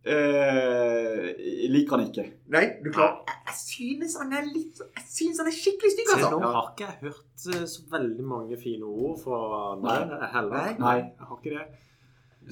[0.00, 1.26] Eh,
[1.68, 2.22] liker han ikke.
[2.54, 6.12] Nei, du klarer jeg, jeg synes han er litt Jeg synes han er skikkelig stygg,
[6.14, 6.30] altså.
[6.40, 9.40] nå har ikke jeg hørt eh, så veldig mange fine ord fra
[9.74, 10.56] andre heller.
[10.56, 10.72] Nei.
[10.80, 10.96] Nei.
[11.04, 11.66] Jeg har ikke det.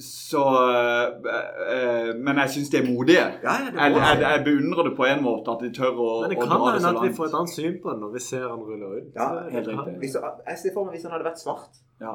[0.05, 1.31] Så eh,
[1.73, 3.25] eh, Men jeg syns de er modige.
[3.43, 4.43] Ja, ja, det Jeg, jeg, jeg.
[4.45, 6.75] beundrer det på en måte, at de tør å, Men det så kan dra det
[6.75, 8.93] hende så at vi får et annet syn på det når vi ser han ruller
[8.99, 9.09] ut.
[9.15, 9.95] Ja, helt riktig.
[10.03, 11.81] Hvis, jeg ser for meg hvis han hadde vært svart.
[12.03, 12.13] Ja.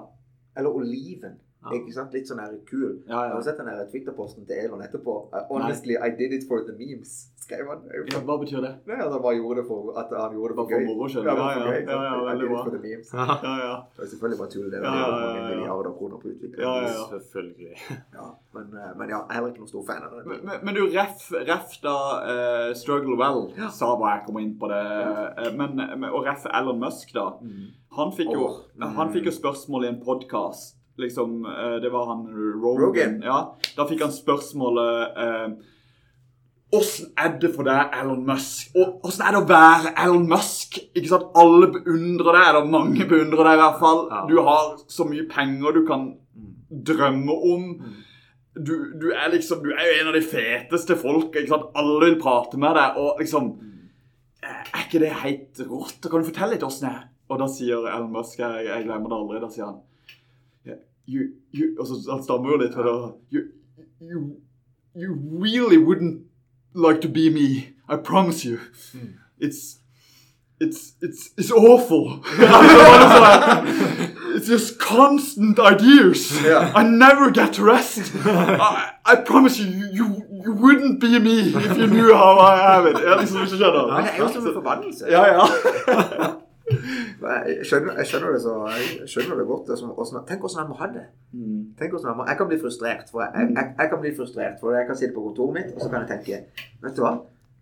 [0.55, 1.41] Eller oliven.
[1.65, 1.71] Ja.
[1.79, 2.13] Ikke sant?
[2.13, 2.99] Litt sånn her kul.
[3.09, 5.15] Ja, Har du sett den Twitter-posten til Elon etterpå?
[5.33, 7.31] Uh, honestly, I did it for the memes.
[7.45, 7.81] Skrev han.
[8.13, 8.71] Ja, Hva betyr det?
[8.89, 11.27] Nei, at han bare gjorde det for at han gjorde det for for moro skyld?
[11.29, 12.63] Ja, Ja, ja, ja, ja, veldig bra.
[12.65, 13.11] for the memes.
[13.13, 13.75] Ja, Ja, ja.
[13.97, 14.69] Det er selvfølgelig bare tull.
[14.73, 15.57] Det er Ja, ja, mange ja, ja.
[15.57, 16.61] milliarder kroner på utvikling.
[16.65, 17.05] Ja, ja, ja.
[17.15, 17.75] selvfølgelig.
[18.15, 20.25] Ja, men, eh, men ja, jeg er heller ikke noen stor fan av det.
[20.31, 21.97] Men, men- men du, ref, ref da
[22.33, 23.69] uh, Struggle Well Ja.
[23.69, 24.81] sa hva jeg kommer inn på det.
[25.45, 27.27] eh, Men, men, og ref Elon Musk, da.
[27.45, 27.69] Mm.
[27.99, 28.89] Han fikk jo, oh, mm.
[28.97, 30.77] han fikk jo spørsmål i en podkast.
[30.97, 32.27] Liksom, eh, det var han
[32.63, 32.83] Rogan.
[32.85, 33.15] Rogan.
[33.23, 33.39] Ja,
[33.77, 35.49] da fikk han spørsmålet eh,
[36.75, 38.73] Åssen er det for deg, Elon Musk?
[38.75, 40.81] Og åssen er det å være Elon Musk?
[40.95, 41.29] Ikke sant?
[41.39, 44.01] Alle beundrer deg, eller mange beundrer deg i hvert fall.
[44.31, 46.09] Du har så mye penger du kan
[46.91, 47.69] drømme om.
[48.55, 51.71] Du, du er liksom Du er jo en av de feteste ikke sant?
[51.75, 52.99] Alle vil prate med deg.
[53.03, 53.55] Og liksom
[54.45, 56.07] Er ikke det helt rått?
[56.07, 57.09] Kan du fortelle litt åssen det er?
[57.31, 59.43] Og da sier Elon Musk Jeg, jeg glemmer det aldri.
[59.43, 59.83] Da sier han
[61.07, 61.21] you,
[61.53, 62.75] you, altså, så han stammer jo litt.
[62.75, 63.41] Og you,
[64.01, 64.37] you,
[64.95, 66.25] you really wouldn't
[66.75, 67.75] like to be me.
[67.89, 68.59] I promise you.
[69.39, 69.79] It's
[70.61, 72.21] it's it's it's awful.
[74.35, 76.43] it's just constant ideas.
[76.43, 76.73] Yeah.
[76.75, 78.13] I never get to rest.
[78.25, 82.87] I, I promise you, you, you, wouldn't be me if you knew how I have
[82.87, 82.97] it.
[82.97, 83.87] Jeg liksom ikke skjønner.
[83.95, 85.07] Men det er jo som en forbannelse.
[85.11, 85.45] Ja, ja.
[87.27, 89.67] Jeg skjønner, jeg skjønner det så Jeg skjønner det godt.
[89.69, 91.07] det som- hvordan- tenk hvordan han må ha det.
[91.79, 93.09] Tenk hvordan han må, Jeg kan bli frustrert.
[93.11, 95.81] For jeg, jeg, jeg kan bli frustrert, for jeg kan sitte på kontoret mitt og
[95.81, 96.45] så kan jeg tenke
[96.83, 97.15] Vet du hva?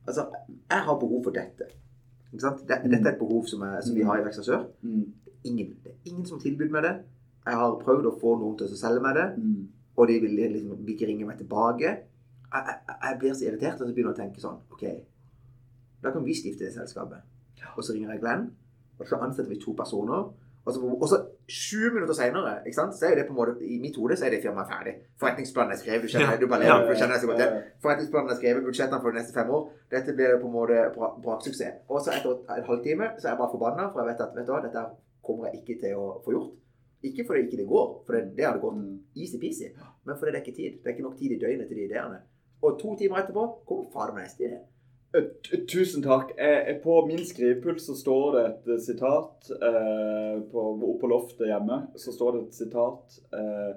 [0.06, 0.26] Altså,
[0.70, 1.64] Jeg har behov for dette.
[2.32, 4.64] Dette er et behov som, jeg, som vi har i Vekster Sør.
[4.82, 5.12] Mm.
[5.44, 6.96] Ingen, det er ingen som tilbyr meg det.
[7.46, 9.68] Jeg har prøvd å få noen til å selge meg det, Mm.
[9.96, 11.80] og de vil liksom vil ikke ringe meg tilbake.
[12.52, 14.84] Jeg, jeg, jeg blir så irritert at jeg begynner å tenke sånn OK,
[16.02, 17.18] da kan vi stifte det selskapet.
[17.76, 18.50] Og så ringer jeg Glenn,
[19.02, 20.30] og så ansetter vi to personer.
[20.62, 21.16] Og så, og så
[21.50, 24.42] sju minutter senere, så er det på en måte I mitt hode så er det
[24.44, 24.92] firmaet ferdig.
[25.18, 26.04] Forretningsplanen er skrevet.
[26.06, 27.56] Du kjenner, du bare lever, du kjenner deg.
[27.82, 29.64] Forretningsplanen er skrevet, budsjettene for de neste fem år.
[29.90, 31.82] Dette blir på en måte bra, braksuksess.
[31.90, 34.46] Og så etter en halvtime så er jeg bare forbanna, for jeg vet at vet
[34.46, 34.84] du hva, dette
[35.26, 36.52] kommer jeg ikke til å få gjort.
[37.10, 38.98] Ikke fordi ikke det går, for det, det hadde gått Mm.
[39.18, 39.72] easy-peasy,
[40.06, 40.72] men fordi det er ikke tid.
[40.78, 42.18] Det er ikke nok tid i døgnet til de ideene.
[42.62, 44.58] Og to timer etterpå kommer fader meg neste idé.
[45.14, 45.22] Eh,
[45.68, 46.30] Tusen takk.
[46.38, 50.62] Eh, På min skrivepuls så står det et eh, sitat eh, på,
[51.00, 53.18] på loftet hjemme så står det et sitat.
[53.36, 53.72] eh,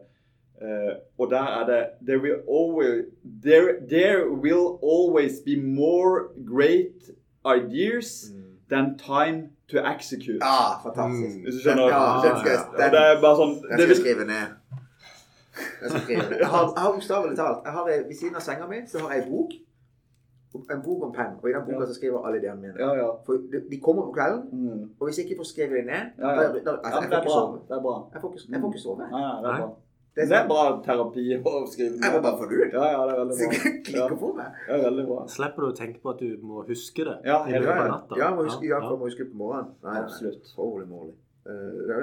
[0.62, 3.06] eh, og der er det there will, always,
[3.44, 7.10] there, there will always be more great
[7.58, 8.32] ideas
[8.70, 10.40] than time to execute.
[10.42, 11.44] Ah, fantastisk.
[11.44, 11.84] Hvis du skjønner?
[12.26, 14.48] Den skal jeg, den, det er bare sånn den skal jeg skrive ned.
[15.82, 16.40] Jeg skal skrive ned.
[16.40, 19.26] Jeg har, har bokstavelig talt jeg har, Ved siden av senga mi så har jeg
[19.26, 19.54] en bok.
[20.74, 21.34] En bok og en penn.
[21.42, 22.76] Og i den boka så skriver alle ideene mine.
[22.80, 23.10] Ja, ja.
[23.26, 24.84] For de, de kommer på kvelden, Mm.
[25.00, 26.36] og hvis jeg ikke får skrevet dem ned Ja, ja.
[26.36, 27.40] da, da, altså, ja jeg det får er ikke bra.
[27.40, 27.58] sove.
[27.70, 27.96] Det er bra.
[28.14, 29.02] Jeg får ikke, jeg får ikke sove.
[29.12, 29.70] Ja, ja, det er bra.
[30.16, 32.04] Det er, Det er bra terapi å skrive ned.
[32.08, 32.74] jeg må bare få det ut.
[32.80, 33.58] Ja, ja, det er veldig Så bra.
[33.66, 34.50] jeg klikker på meg.
[34.68, 35.20] Det er veldig bra.
[35.36, 37.86] Slipper du å tenke på at du må huske det Ja, i løpet Ja, av
[37.86, 37.92] ja.
[37.96, 38.14] natta?
[38.22, 39.68] ja, må huske, ja, for jeg må huske på morgenen.
[39.84, 40.04] Nei, nei, nei.
[40.08, 40.46] Absolutt.
[40.56, 41.12] Holy moly.
[41.46, 41.52] Uh,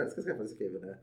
[0.04, 0.96] det skal jeg faktisk skrive ned.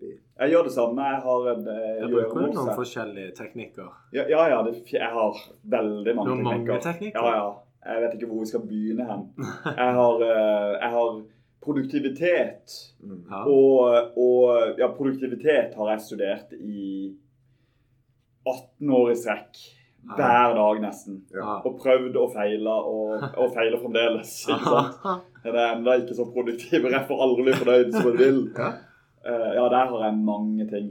[0.00, 0.10] Det
[0.40, 1.08] Jeg gjør det samme.
[1.14, 3.90] Jeg har en eh, Jeg bruker jo noen forskjellige teknikker.
[4.16, 5.42] Ja, ja, ja det, jeg har
[5.76, 6.86] veldig mange Noen mange teknikker.
[6.86, 7.26] teknikker?
[7.26, 7.50] Ja, ja.
[7.90, 9.22] Jeg vet ikke hvor vi skal begynne hen.
[9.64, 11.20] Jeg har, eh, jeg har
[11.64, 12.76] produktivitet.
[13.00, 13.22] Mm.
[13.30, 13.42] Ja.
[13.48, 17.12] Og, og ja, produktivitet har jeg studert i
[18.46, 19.62] 18 år i strekk.
[20.16, 21.18] Hver dag nesten.
[21.34, 21.58] Ja.
[21.60, 24.30] Og prøvd og feila og, og feiler fremdeles.
[24.48, 25.26] Ikke sant?
[25.44, 26.86] Jeg er ennå ikke så produktiv.
[26.88, 28.40] Jeg får aldri bli fornøyd som jeg vil.
[29.24, 29.30] Ja.
[29.30, 30.90] Eh, ja, der har jeg mange ting.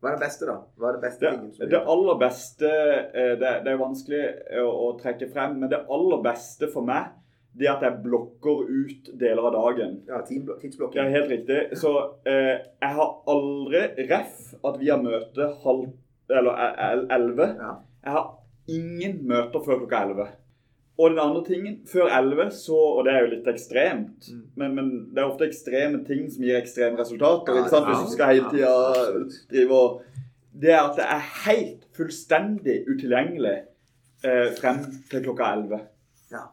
[0.00, 0.58] Hva er det beste, da?
[0.76, 4.22] Hva er det beste Det, tingen det aller beste eh, det, det er vanskelig
[4.60, 7.12] å, å trekke frem, men det aller beste for meg
[7.54, 9.92] det er at jeg blokker ut deler av dagen.
[10.10, 10.98] Ja, tidsblokking.
[10.98, 11.58] Ja, helt riktig.
[11.78, 11.92] Så
[12.26, 15.92] eh, jeg har aldri ref at vi har møte halv
[16.34, 16.56] Eller
[16.90, 17.46] el- elleve.
[17.60, 17.70] Ja.
[18.04, 18.26] Jeg har
[18.74, 20.26] ingen møter før klokka elleve.
[20.98, 24.42] Og den andre tingen, før elleve, så Og det er jo litt ekstremt, Mm.
[24.56, 27.52] men, men det er ofte ekstreme ting som gir ekstreme resultater.
[27.54, 27.86] Ja, ikke sant?
[27.88, 30.02] Hvis du skal hele tida ja, drive og
[30.60, 33.56] Det er at det er helt fullstendig utilgjengelig
[34.24, 35.80] eh, frem til klokka elleve.
[36.30, 36.44] Ja.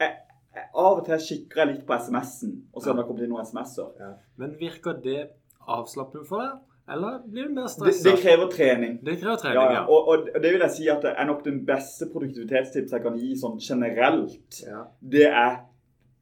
[0.00, 0.16] Jeg-
[0.56, 3.22] jeg- Av og til kikker jeg litt på SMS-en og ser om det har kommet
[3.22, 4.16] inn noen SMS-er.
[4.36, 5.28] Men virker det
[5.68, 6.58] avslappende for deg?
[6.88, 8.10] Eller blir du mer Det, stressa?
[8.10, 8.98] det krever trening.
[9.04, 9.72] Det krever trening, ja.
[9.72, 9.84] ja.
[9.90, 13.16] Og, og det vil jeg si at det er nok den beste produktivitetstips jeg kan
[13.18, 14.60] gi sånn generelt.
[14.62, 14.84] Ja.
[15.00, 15.56] Det er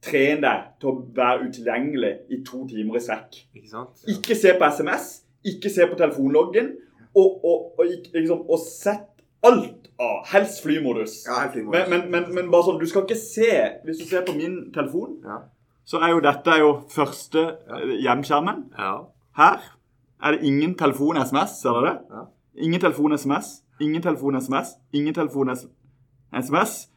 [0.05, 3.37] tren deg til å være utilgjengelig i to timer i strekk.
[3.57, 4.03] Ikke sant?
[4.09, 5.05] Ikke se på SMS,
[5.45, 6.73] ikke se på telefonloggen,
[7.15, 9.05] og, og, og, liksom, og sett
[9.45, 10.25] alt av.
[10.33, 11.19] Helst flymodus.
[11.29, 11.85] Ja, flymodus.
[11.89, 13.51] Men, men, men, men bare sånn, du skal ikke se
[13.85, 15.37] Hvis du ser på min telefon, Ja.
[15.87, 17.77] så er jo dette er jo første Ja.
[17.79, 18.65] eh, hjemskjermen.
[18.77, 18.95] Ja.
[19.37, 19.61] Her
[20.23, 21.97] er det ingen telefon SMS, ser dere det?
[22.11, 22.23] Ja.
[22.65, 23.49] Ingen telefon SMS,
[23.81, 26.87] ingen telefon SMS, ingen telefon-SMS.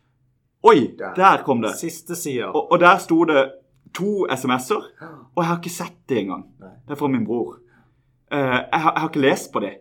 [0.62, 1.14] Oi, Der.
[1.14, 1.74] der kom det.
[1.78, 2.46] Siste sida.
[2.50, 3.52] Og, og der sto det
[3.94, 4.83] to SMS-er,
[5.35, 6.44] og jeg har ikke sett det engang.
[6.61, 6.70] Nei.
[6.87, 7.57] Det er fra min bror.
[8.33, 9.72] Uh, jeg, har, jeg har ikke lest på det.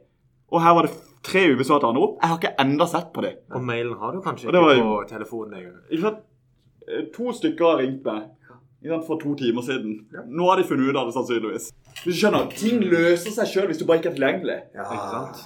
[0.47, 0.91] Og her var det
[1.27, 2.17] tre ubesvarte anrop.
[2.21, 3.33] Jeg har ikke enda sett på det.
[3.51, 6.21] Og mailen har du kanskje ikke var på telefonen engang.
[6.87, 8.29] Eh, To stykker har ringt meg
[9.07, 10.07] for to timer siden.
[10.27, 11.71] Nå har de funnet ut av det, sannsynligvis.
[12.03, 14.59] Du skjønner, Ting løser seg sjøl hvis du bare ikke er tilgjengelig.
[14.75, 14.85] Ja.
[14.91, 15.45] Ikke sant?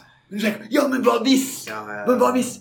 [0.71, 1.67] Ja, men hva hvis?
[1.67, 2.05] Ja, ja, ja.
[2.07, 2.59] Men hva hvis?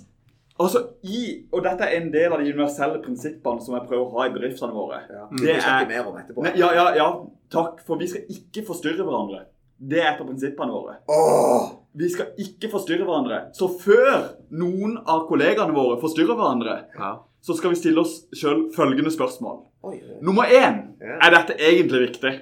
[0.60, 1.20] Altså, i,
[1.56, 4.32] og dette er en del av de universelle prinsippene som jeg prøver å ha i
[4.34, 4.98] bedriftene våre.
[5.08, 5.22] Ja.
[5.30, 6.44] Det Det er- vi mer om etterpå.
[6.58, 7.06] Ja, ja, ja,
[7.50, 7.80] takk.
[7.86, 9.44] For vi skal ikke forstyrre hverandre.
[9.80, 10.96] Det er et av prinsippene våre.
[11.08, 11.70] Åh!
[11.96, 13.38] Vi skal ikke forstyrre hverandre.
[13.56, 17.16] Så før noen av kollegaene våre forstyrrer hverandre, Ja.
[17.42, 19.62] så skal vi stille oss sjøl følgende spørsmål.
[19.82, 20.18] Oi, oi.
[20.22, 21.16] Nummer én Ja.
[21.26, 22.40] er dette egentlig viktig?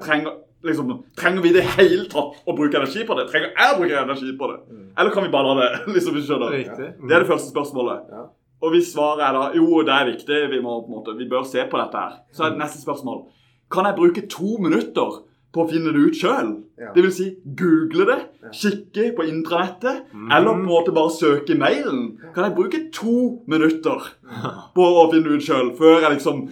[0.00, 3.28] Trenger, liksom, trenger vi det hele tatt å bruke energi på det?
[3.32, 4.58] Trenger jeg å bruke energi på det?
[4.72, 4.88] Mm.
[4.96, 5.86] Eller kan vi bare la det?
[5.94, 6.50] liksom, vi skjønner?
[6.54, 7.08] Riktig.
[7.08, 8.06] Det er det første spørsmålet.
[8.12, 8.26] Ja.
[8.62, 11.28] Og hvis svaret er da jo, det er viktig, vi, må, på en måte, vi
[11.28, 13.26] bør se på dette her, så er det neste spørsmål
[13.70, 15.22] Kan jeg bruke to minutter
[15.58, 16.52] på å finne det ut sjøl?
[16.78, 16.92] Ja.
[16.94, 18.50] Det vil si google det, Ja.
[18.54, 20.30] kikke på intranettet, mm.
[20.30, 22.18] eller på en måte bare søke i mailen.
[22.34, 24.12] Kan jeg bruke to minutter
[24.74, 26.48] på å finne det ut sjøl, før jeg liksom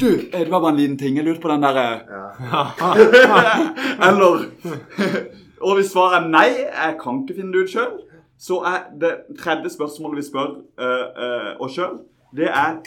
[0.00, 1.16] Du, eh, det var bare en liten ting.
[1.16, 2.62] Jeg lurte på den derre Ja.
[4.08, 4.46] Eller
[5.60, 7.98] Og hvis svaret er nei, jeg kan ikke finne det ut sjøl,
[8.40, 11.98] så er det tredje spørsmålet vi spør uh, uh, oss sjøl,
[12.36, 12.78] det er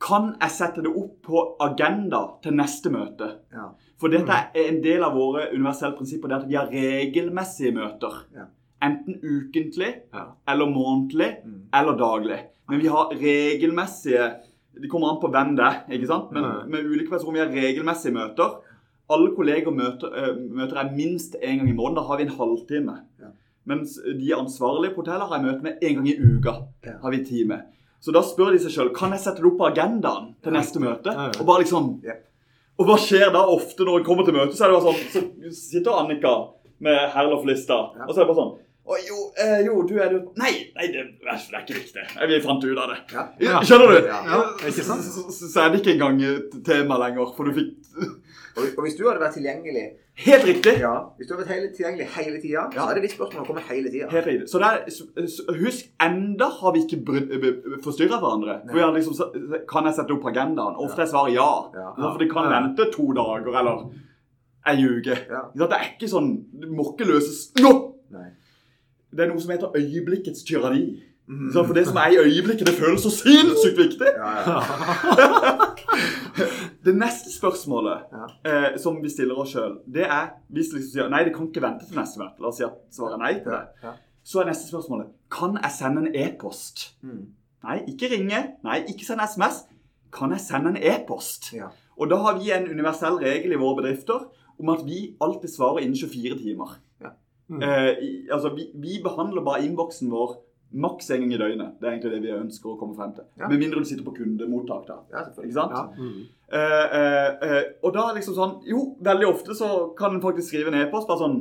[0.00, 3.32] Kan jeg sette det opp på agenda til neste møte?
[3.52, 3.64] Ja.
[3.98, 6.28] For dette er en del av våre universelle prinsipper.
[6.28, 8.20] Det er at vi har regelmessige møter.
[8.36, 8.44] Ja.
[8.82, 10.24] Enten ukentlig, Ja.
[10.46, 11.62] eller månedlig, Mm.
[11.74, 12.38] eller daglig.
[12.68, 14.34] Men vi har regelmessige
[14.80, 16.30] Det kommer an på hvem det er, ikke sant?
[16.32, 16.70] Men Mm.
[16.70, 18.60] med ulike personer vi har regelmessige møter.
[19.10, 21.94] Alle kolleger møter, eh, møter jeg minst én gang i måneden.
[21.96, 22.98] Da har vi en halvtime.
[23.18, 23.26] Ja.
[23.66, 26.52] Mens de ansvarlige på hotellet har jeg møte med én gang i uka.
[27.02, 27.62] Har vi en time.
[28.00, 30.78] Så da spør de seg sjøl kan jeg sette det opp på agendaen til neste
[30.82, 31.10] møte.
[31.40, 31.88] Og bare liksom
[32.78, 34.54] Og hva skjer da ofte når en kommer til møte?
[34.54, 36.34] Så er det bare sånn, så sitter Annika
[36.78, 37.74] med Herlof-lista,
[38.06, 38.52] og så er det bare sånn
[38.88, 42.04] å, jo, eh, jo, du er jo Nei, nei det, det er ikke riktig.
[42.30, 42.98] Vi fant ut av det.
[43.12, 43.24] Ja.
[43.44, 43.60] Ja.
[43.66, 44.08] Skjønner du?
[44.08, 44.40] Ja.
[44.72, 47.74] Så, så, er det ikke engang et tema lenger, for du fikk
[48.58, 49.84] Og, og hvis du hadde vært tilgjengelig
[50.18, 50.72] Helt riktig!
[50.82, 53.92] ja, Hvis du hadde vært hele, tilgjengelig hele tida, så hadde de spørsmålene kommet hele
[53.92, 54.08] tida.
[54.50, 57.20] Så husk, enda har vi ikke
[57.84, 58.56] forstyrra hverandre.
[58.64, 60.80] For vi har liksom, kan jeg sette opp agendaen?
[60.82, 61.46] Ofte er svaret ja.
[62.00, 63.86] For det kan vente to dager eller
[64.66, 65.20] ei uke.
[65.30, 65.44] Ja.
[65.54, 67.76] Det er ikke sånn Det må ikke løses nå!
[69.12, 71.02] Det er noe som heter øyeblikkets tyranni.
[71.28, 71.50] Mm.
[71.52, 74.06] For det som er i øyeblikket, det føles så sinnssykt viktig.
[74.16, 75.58] Ja, ja.
[76.84, 78.26] Det neste spørsmålet Ja.
[78.48, 81.48] eh, som vi stiller oss sjøl, det er Hvis vi liksom sier nei, det kan
[81.48, 83.92] ikke vente til neste møte, la oss si at svaret er nei til det,
[84.24, 86.94] så er neste spørsmålet kan jeg sende en e-post.
[87.02, 87.26] Mm.
[87.64, 88.40] Nei, ikke ringe.
[88.64, 89.64] Nei, ikke sende SMS.
[90.14, 91.50] Kan jeg sende en e-post?
[91.52, 91.68] Ja.
[91.98, 95.82] Og da har vi en universell regel i våre bedrifter om at vi alltid svarer
[95.84, 96.78] innen 24 timer.
[97.48, 97.62] Mm.
[97.64, 100.36] Eh, altså, vi, vi behandler bare innboksen vår
[100.70, 101.76] maks en gang i døgnet.
[101.80, 103.24] Det er egentlig det vi ønsker å komme frem til.
[103.40, 103.48] Ja.
[103.48, 104.84] Med mindre du sitter på kundemottak.
[104.88, 104.98] da.
[105.14, 105.22] ja.
[105.32, 105.72] Ikke sant?
[105.72, 105.84] Ja.
[105.96, 106.26] Mm.
[106.52, 110.78] Eh, eh, og da liksom sånn Jo, veldig ofte så kan en faktisk skrive en
[110.80, 111.34] e-post bare sånn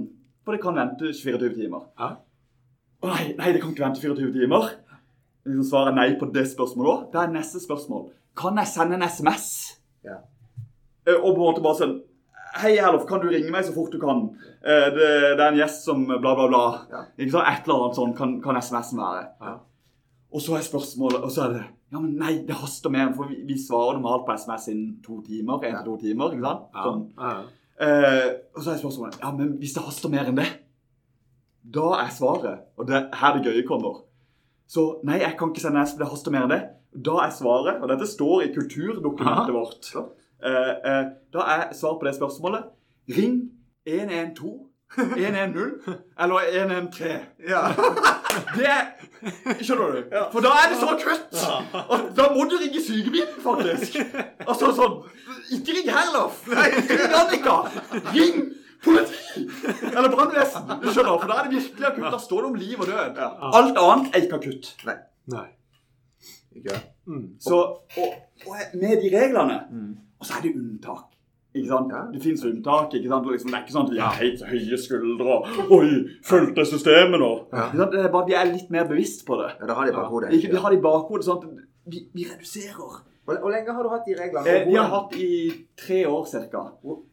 [0.43, 1.85] For det kan vente 24 timer.
[1.99, 4.71] Å nei, nei, det kan ikke vente 24 timer.
[5.47, 7.05] Liksom svaret nei på det spørsmålet òg.
[7.13, 9.49] Da er neste spørsmål Kan jeg sende en SMS?
[10.07, 10.21] Ja.
[11.07, 11.97] Eh, og på en måte bare sånn
[12.57, 14.23] Hei, Herlof, kan du ringe meg så fort du kan?
[14.65, 16.61] Eh, det, det er en gjest som bla, bla, bla.
[16.89, 17.01] Ja.
[17.19, 17.49] Ikke sant?
[17.51, 19.25] Et eller annet sånn kan, kan SMS-en være.
[19.43, 19.53] Ja.
[20.33, 21.61] Og så er spørsmålet Og så er det
[21.93, 25.21] Ja, men nei, det haster mer, for vi, vi svarer normalt på SMS innen to
[25.23, 25.61] timer.
[25.63, 26.65] En til to timer, ikke sant?
[26.73, 26.87] Ja.
[26.87, 27.53] Sånn.
[27.87, 30.49] Eh, og så er spørsmålet Ja, men hvis det haster mer enn det,
[31.77, 34.01] da er svaret Og det er her det gøye kommer.
[34.67, 36.63] Så nei, jeg kan ikke sende SMS, det haster mer enn det.
[37.07, 40.15] Da er svaret, og dette står i kulturdokumentet vårt Flott.
[40.43, 42.63] Eh, eh, Da er svaret på det spørsmålet
[43.17, 43.37] Ring
[43.87, 47.19] 112, 110 eller 113.
[47.47, 47.61] Ja.
[48.57, 48.83] Det er
[49.63, 50.11] Skjønner du?
[50.31, 51.39] For da er det så akutt!
[51.89, 53.95] Og Da må du ringe sykebilen, faktisk.
[54.45, 54.97] Altså sånn
[55.57, 56.43] Ikke ring Herlof!
[56.51, 57.55] Ikke ring Annika!
[58.13, 58.41] Ring
[58.83, 59.47] politi!
[59.89, 60.69] Eller brannvesen.
[60.83, 62.09] Du skjønner, For da er det virkelig akutt.
[62.13, 63.21] Da står det om liv og død.
[63.61, 64.69] Alt annet er ikke akutt.
[65.33, 65.47] Nei.
[66.57, 66.77] Ikke?
[67.09, 67.25] Mm.
[67.41, 67.57] Så,
[68.03, 68.13] og,
[68.45, 69.95] og med de reglene Mm.
[70.19, 71.13] Og så er det unntak.
[71.57, 71.93] Ikke sant?
[72.13, 72.93] Det fins unntak.
[72.93, 73.27] ikke sant?
[73.31, 75.89] Liksom, det er ikke sånn at vi har helt høye skuldre og Oi,
[76.27, 77.33] fulgte systemet nå.
[77.53, 77.69] Ja.
[77.73, 79.53] Det er bare vi er litt mer bevisst på det.
[79.61, 80.33] Ja, da har de bakhodet.
[80.37, 83.03] Ikke, vi har det i bakhodet sånn at vi, vi reduserer.
[83.27, 84.47] Hvor, lenge har du hatt de reglene?
[84.47, 85.31] Eh, de har hatt i
[85.75, 86.61] tre år ca.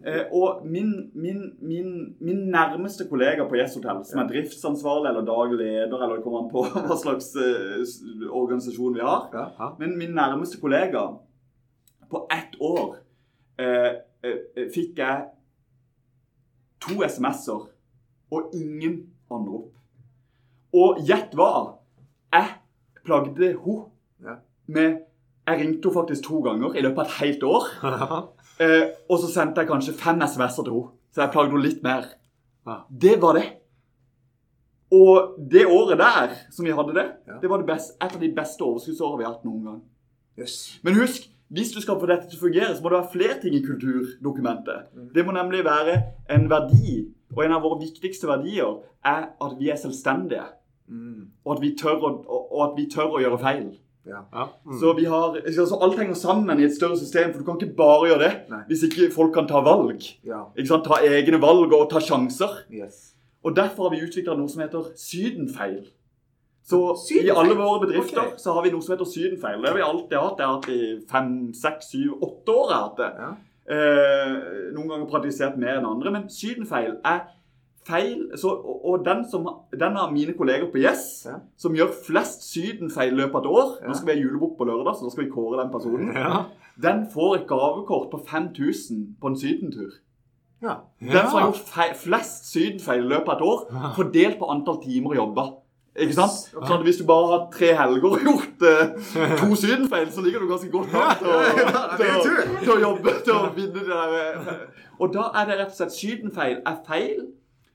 [0.06, 1.88] Eh, og min, min, min,
[2.22, 6.44] min nærmeste kollega på Yes Hotel, som er driftsansvarlig eller daglig leder, eller det kommer
[6.44, 7.82] an på hva slags eh,
[8.30, 11.08] organisasjon vi har Men min nærmeste kollega
[12.14, 12.96] På ett år
[13.58, 13.92] eh,
[14.24, 15.24] eh, fikk jeg
[16.84, 17.64] to SMS-er
[18.34, 19.00] og ingen
[19.32, 19.72] anrop.
[20.74, 21.50] Og gjett hva?
[22.34, 22.54] Jeg
[23.06, 23.90] plagde henne
[24.24, 24.36] Ja.
[24.66, 25.00] med
[25.46, 27.64] Jeg ringte henne faktisk to ganger i løpet av et helt år.
[28.62, 30.90] Eh, og så sendte jeg kanskje fem SMS-er til henne.
[31.10, 32.04] Så jeg plagde henne litt mer.
[32.66, 32.76] Ja.
[32.88, 33.48] Det var det.
[34.94, 37.40] Og det året der som vi hadde det, Ja.
[37.42, 39.80] det var det best, et av de beste overskuddsårene vi har hatt noen gang.
[40.38, 40.78] Yes.
[40.86, 43.36] Men husk, hvis du skal få dette til å fungere, så må det være flere
[43.42, 44.90] ting i kulturdokumentet.
[45.14, 45.96] Det må nemlig være
[46.34, 47.04] en verdi,
[47.36, 50.46] og en av våre viktigste verdier er at vi er selvstendige.
[50.88, 51.30] Mm.
[51.44, 52.12] Og at vi tør å,
[52.44, 53.66] og at vi tør å gjøre feil.
[54.04, 54.20] Ja.
[54.32, 54.48] Ja.
[54.66, 54.78] Mm.
[54.80, 57.76] Så vi har, altså alt henger sammen i et større system, for du kan ikke
[57.76, 58.62] bare gjøre det Nei.
[58.68, 60.04] hvis ikke folk kan ta valg.
[60.26, 60.44] Ja.
[60.56, 60.88] Ikke sant?
[60.88, 62.64] Ta egne valg og ta sjanser.
[62.72, 63.14] Yes.
[63.44, 65.84] Og derfor har vi utvikla noe som heter sydenfeil.
[66.64, 67.28] Så Sydenfeil?
[67.28, 68.38] i alle våre bedrifter okay.
[68.40, 69.60] så har vi noe som heter sydenfeil.
[69.60, 70.38] Det har vi alltid hatt.
[70.38, 72.70] Det har jeg hatt i fem, seks, syv, åtte år.
[72.70, 73.10] Jeg har hatt det.
[73.20, 73.32] Ja.
[73.74, 74.32] Eh,
[74.72, 77.26] noen ganger praktisert mer enn andre, men sydenfeil er
[77.84, 81.38] feil så, og, og den, som, den av mine kolleger på Yes Ja.
[81.60, 83.88] som gjør flest sydenfeil i løpet av et år Ja.
[83.88, 86.14] Nå skal vi ha julebukk på lørdag, så da skal vi kåre den personen.
[86.16, 86.44] Ja.
[86.80, 89.92] Den får et gavekort på 5000 på en sydentur.
[90.64, 90.78] Ja.
[91.00, 95.20] Den som har gjort flest sydenfeil i løpet av et år, fordelt på antall timer
[95.20, 95.46] jobba.
[95.96, 96.48] Ikke sant?
[96.56, 96.64] Ok.
[96.66, 100.48] Sånn Hvis du bare har tre helger og gjort eh, to sydenfeil, så ligger du
[100.50, 103.86] ganske godt an til, å- Ja, det til, til å jobbe til å vinne det
[103.86, 104.16] der.
[104.18, 104.88] eh.
[104.98, 107.26] Og da er det rett og slett sydenfeil er feil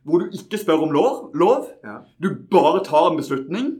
[0.04, 1.30] hvor du ikke spør om lov.
[1.36, 1.68] lov.
[1.84, 1.98] Ja.
[2.24, 3.72] Du bare tar en beslutning,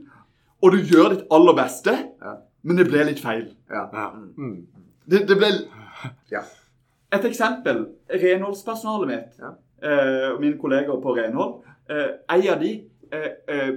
[0.62, 2.34] og du gjør ditt aller beste, Ja.
[2.62, 3.48] men det ble litt feil.
[3.70, 3.86] Ja.
[4.14, 4.34] Mm.
[4.36, 4.66] Mm.
[5.10, 5.48] Det, det ble
[6.30, 6.42] Ja.
[7.12, 7.86] Et eksempel.
[8.12, 9.52] Renholdspersonalet mitt, Ja.
[9.82, 12.84] eh, og mine kolleger på renhold, eh, ei av de,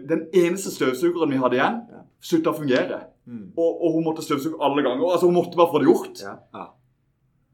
[0.09, 2.01] den eneste støvsugeren vi hadde igjen, Ja.
[2.21, 2.99] slutta å fungere.
[3.25, 3.51] Mm.
[3.57, 5.11] Og, og hun måtte støvsuge alle ganger.
[5.11, 6.21] Altså Hun måtte bare få det gjort.
[6.23, 6.33] Ja.
[6.59, 6.65] Ja.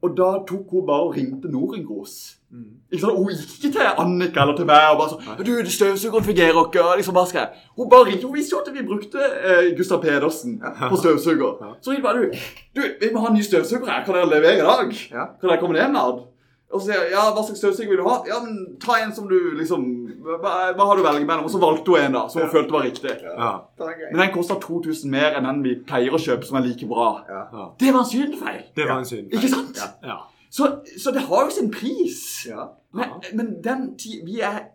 [0.02, 2.14] Og da tok hun bare og ringte Norengros.
[2.50, 2.64] Mm.
[2.90, 3.18] Ikke sant?
[3.20, 6.80] Hun gikk ikke til Annika eller til meg og bare sånn Du, støvsugeren fungerer ikke.
[6.82, 7.50] og Liksom bare skal jeg.
[7.76, 8.26] Hun bare ringte.
[8.26, 10.56] Hun visste jo at vi brukte eh, Gustav Pedersen
[10.88, 11.52] på støvsuger.
[11.60, 11.70] Ja.
[11.84, 12.40] Så ringte bare du.
[12.76, 14.02] Du, vi må ha en ny støvsuger her.
[14.08, 14.96] Kan dere levere i dag?
[15.12, 15.26] Ja.
[15.40, 16.24] Kan dere komme ned med den?
[16.70, 18.16] Og så sier jeg ja, hva slags støvsuger vil du ha?
[18.30, 19.86] Ja, men ta en som du liksom
[20.22, 21.44] Hva, hva har du å velge mellom?
[21.48, 23.14] Og så valgte hun en da, som hun følte var riktig.
[23.24, 23.52] Ja.
[23.80, 23.88] Det.
[24.12, 27.08] Men den kosta 2000 mer enn den vi pleier å kjøpe, som er like bra.
[27.28, 27.40] Ja.
[27.52, 27.64] Ja.
[27.80, 28.60] Det var en synfeil.
[28.76, 29.32] Det var en synd.
[29.34, 29.80] Ikke sant?
[29.80, 29.88] Ja.
[30.12, 30.18] Ja.
[30.50, 32.20] Så, så det har jo sin pris.
[32.50, 32.68] Ja.
[32.94, 34.68] Men, men den tid vi er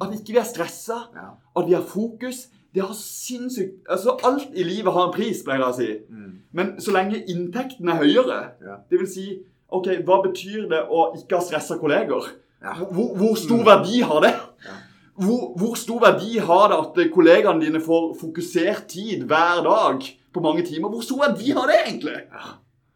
[0.00, 1.28] At ikke vi er stressa, Ja.
[1.58, 5.64] at vi har fokus Det har sinnssykt Altså, alt i livet har en pris, pleier
[5.64, 5.88] jeg å si.
[6.10, 6.36] Mm.
[6.54, 8.76] Men så lenge inntekten er høyere, Ja.
[8.90, 9.26] det vil si
[9.70, 12.30] OK, hva betyr det å ikke ha stressa kolleger?
[12.60, 12.76] Ja.
[12.80, 14.32] Hvor, hvor stor verdi har det?
[14.66, 14.78] Ja.
[15.20, 20.04] Hvor, hvor stor verdi har det at eh, kollegaene dine får fokusert tid hver dag
[20.32, 20.92] på mange timer?
[20.92, 22.18] Hvor stor verdi har det egentlig?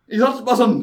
[0.09, 0.45] Ikke sant?
[0.47, 0.79] Bare sånn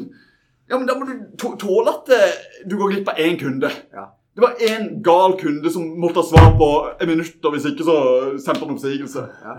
[0.70, 3.68] Ja, men da må du tåle at eh, du går glipp av én kunde.
[3.92, 4.08] Ja.
[4.32, 7.84] Det var én gal kunde som måtte ha svar på en minutt, og hvis ikke
[7.84, 7.96] så
[8.40, 9.26] sendte han oppsigelse.
[9.44, 9.56] Ja.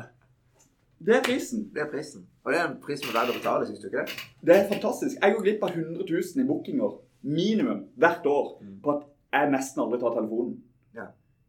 [1.05, 1.59] Det er prisen.
[1.73, 2.21] Det er prisen.
[2.45, 4.11] Og det er en pris som er verdt å betale, syns du ikke det?
[4.47, 5.13] Det er fantastisk.
[5.21, 6.91] Jeg går glipp av 100 000 i bookinger
[7.23, 8.47] minimum hvert år
[8.83, 9.01] på at
[9.33, 10.55] jeg nesten aldri tar telefonen.
[10.95, 11.05] Ja.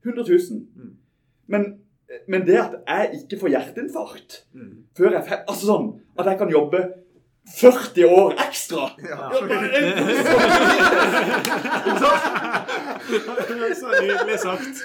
[0.06, 0.38] 100 000.
[0.76, 0.92] Mm.
[1.46, 1.62] Men,
[2.28, 4.74] men det at jeg ikke får hjerteinfarkt Mm.
[4.96, 5.88] før jeg Altså sånn
[6.18, 6.80] at jeg kan jobbe
[7.58, 9.16] 40 år ekstra Ja.
[9.28, 9.34] Ja,
[11.84, 12.24] Ikke sant?
[13.80, 14.74] Så nydelig sagt.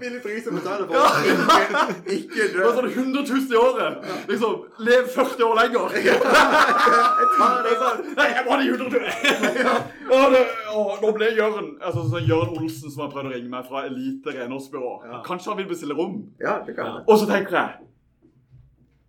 [0.00, 0.94] Billig pris å betale for
[1.30, 2.58] ikke, ikke dø.
[2.58, 4.08] Det er sånn 100 000 i året.
[4.30, 4.56] Liksom,
[4.88, 5.96] Lev 40 år lenger.
[6.04, 7.72] Jeg tar Det det.
[7.72, 9.00] er sånn, Nei, jeg må ha de 100 000.
[10.14, 10.42] Ja, det,
[10.74, 13.84] å, nå ble Jørn altså, sånn Jørn Olsen som har prøvd å ringe meg fra
[13.88, 14.92] Elite renholdsbyrå.
[15.26, 16.20] Kanskje han vil bestille rom?
[16.42, 17.00] Ja, det kan.
[17.06, 17.82] Og så tenker jeg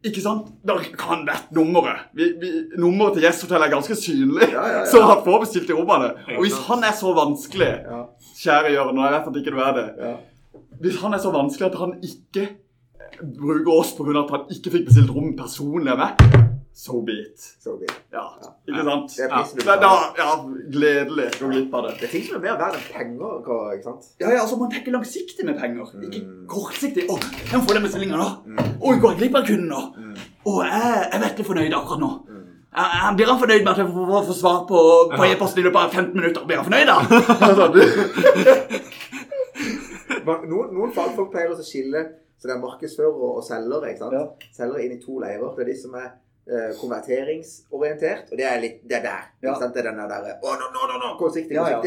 [0.06, 0.52] Ikke sant?
[0.66, 2.08] Da kan dette nummeret.
[2.14, 4.86] Vi, vi, nummeret til gjesthotellet Hotel er ganske synlig, Ja, ja, ja.
[4.92, 6.12] så han får bestilt i rommene.
[6.38, 8.04] Og hvis han er så vanskelig, Ja.
[8.44, 10.14] kjære Jørn, og jeg vet at ikke du er det Ja.
[10.82, 12.48] Hvis han er så vanskelig at han ikke
[13.40, 14.20] bruker oss pga.
[14.24, 16.42] at han ikke fikk bestilt rom personlig av meg,
[16.76, 17.40] so be it.
[17.64, 17.92] Så it.
[18.12, 18.26] Ja,
[18.68, 19.14] ikke sant?
[19.16, 19.30] Det er
[19.66, 20.32] Ja, da, ja,
[20.74, 21.94] gledelig å gå glipp av det.
[22.02, 23.38] Det er ting som er mer verdt enn penger,
[23.78, 24.10] ikke sant?
[24.20, 26.48] Ja, ja, altså Man tenker langsiktig med penger, ikke Mm.
[26.48, 27.08] kortsiktig.
[27.08, 27.16] 'Å,
[27.52, 28.34] jeg må få den bestillinga nå.'
[28.82, 30.16] 'Oi, går jeg glipp av kunden nå?' Mm.
[30.46, 32.20] 'Å, jeg er veldig fornøyd akkurat nå.'
[32.76, 34.80] Jeg, jeg blir han fornøyd med at jeg får, får, får svar på,
[35.16, 36.42] på e-posten i løpet av 15 minutter?
[36.44, 36.98] Blir han fornøyd, da?
[40.26, 42.04] Noen, noen fagfolk pleier å skille
[42.36, 43.90] så det er markedsførere og selgere.
[43.94, 44.14] ikke sant?
[44.14, 44.52] Ja.
[44.58, 45.48] Selgere inn i to leirer.
[45.56, 49.28] Det er de som er eh, konverteringsorientert, og det er litt det er der.
[49.40, 49.54] Ja.
[49.54, 49.76] ikke sant?
[49.76, 51.82] Det er den der Å, nå, nå, nå, nå, kortsiktig, Ja.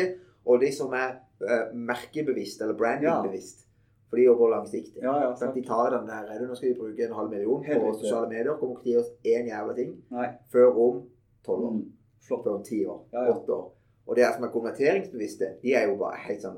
[0.48, 3.67] Og de som er eh, merkebevisst, eller brandingbevisst.
[4.08, 5.02] For de jobber langsiktig.
[5.04, 5.48] Ja, ja?
[5.52, 7.90] De tar den der er det, Nå skal vi bruke en halv million Helt på
[7.98, 8.54] sosiale medier.
[8.56, 10.29] Kommer ikke til å gi oss én jævla ting Nei.
[10.54, 11.02] før om
[11.44, 11.75] tolv år.
[11.75, 11.83] Mm.
[12.25, 12.46] Flott.
[12.46, 13.02] Før om ti år.
[13.13, 13.67] Åtte år.
[14.08, 16.56] Og det som er konverteringsbevisste, de er jo bare helt sånn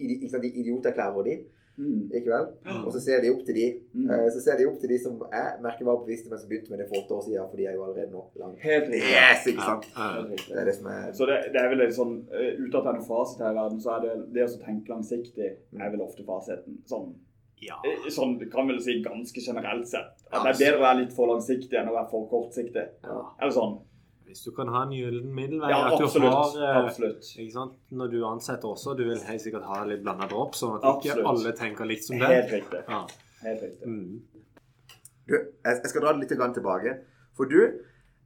[0.00, 1.38] ikke sant, De idioterklærer de.
[1.78, 2.10] Mm.
[2.10, 2.46] Ikke vel?
[2.86, 4.10] Og så ser de opp til de Mm.
[4.10, 6.88] eh, Så ser de opp til de som er merkevarebevisste, men som begynte med det
[6.88, 9.12] for åtte år siden, for de er jo allerede nå langt Helt riktig.
[9.14, 9.86] Yes, ikke sant?
[9.96, 10.22] Ja.
[10.26, 12.82] Det er det som er Så det, det er vel en sånn eh, Uten at
[12.82, 15.90] det er noen fasit her i verden, så er det det å tenke langsiktig er
[15.94, 16.82] vel ofte fasiten.
[16.84, 17.14] Sånn,
[17.62, 17.74] Ja.
[17.86, 20.18] eh, sånn kan vel si ganske generelt sett.
[20.32, 22.86] At det er bedre å være litt for langsiktig enn å være for kortsiktig.
[23.04, 23.22] ja.
[23.40, 23.78] Eller sånn.
[24.28, 26.34] Hvis du kan ha en gyllen middelvei Ja, at du absolutt.
[26.34, 27.28] har eh, Absolutt.
[27.38, 27.76] ikke sant?
[27.90, 31.24] Når du ansetter også, du vil helt sikkert ha litt blanda dropp, sånn at ikke
[31.32, 32.34] alle tenker likt som deg.
[32.36, 32.82] Helt riktig.
[32.88, 33.00] Ja.
[33.46, 33.88] Helt riktig.
[33.88, 34.20] Mm.
[35.28, 36.98] Du, jeg skal dra det litt tilbake.
[37.38, 37.58] For du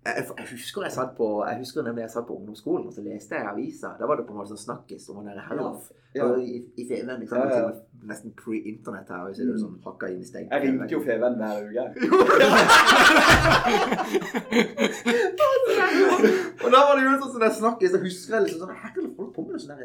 [0.03, 3.05] jeg, jeg husker jeg satt på jeg husker nemlig jeg satt på ungdomsskolen og så
[3.07, 3.92] leste jeg avisa.
[4.00, 5.92] Da var det på en måte sånn snakkis om han der Herlof.
[6.16, 6.26] Ja.
[6.26, 7.20] Og I, i Feven.
[7.22, 7.70] Liksom, Ja, ja.
[8.03, 9.28] Nesten pre-internett her.
[9.28, 10.48] Og så er det sånn hakka inn i steg.
[10.50, 11.82] Jeg ringte jo Feven hver uke.
[16.64, 19.12] og da var det jo sånn som jeg snakket, så husker jeg liksom sånn Herlof
[19.18, 19.82] folk på med sånn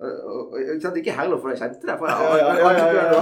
[0.00, 1.98] og- og- ikke sant, Ikke Herlof, for jeg kjente det.
[1.98, 3.20] For jeg, Ja, ja, ja, ja, ja.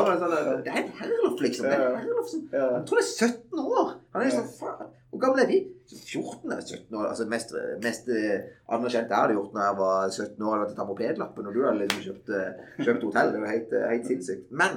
[0.62, 1.64] Det, er en Herlof, liksom.
[1.66, 1.96] Det er en.
[1.98, 3.88] Herlof som Jeg tror det er 17 år.
[4.14, 5.66] Han er sånn, faen, Hvor gamle er de?
[5.88, 7.06] 14 eller 17 år.
[7.08, 10.76] Altså Mest, mest eh, anerkjent jeg hadde gjort når jeg var 17 år, var å
[10.76, 11.46] ta mopedlappen.
[11.48, 12.52] Og du hadde liksom kjøpt, eh,
[12.84, 13.32] kjøpt hotell.
[13.32, 14.50] Det var helt, eh, helt sinnssykt.
[14.50, 14.72] Men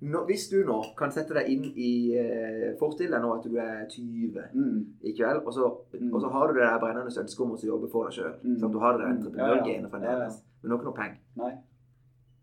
[0.00, 3.56] nå, hvis du nå kan sette deg inn i uh, Forestill deg nå at du
[3.60, 4.78] er 20 Mm.
[5.04, 5.66] i kveld, og så,
[6.00, 6.14] Mm.
[6.14, 8.34] og så har du det der brennende ønsket om å jobbe for deg sjøl.
[8.44, 8.56] Mm.
[8.62, 9.18] Sånn, du har det der Mm.
[9.18, 9.88] entreprenørgenet Ja, ja.
[9.88, 10.40] fremdeles.
[10.62, 11.18] Men du har ikke noe penger.
[11.36, 11.52] Nei.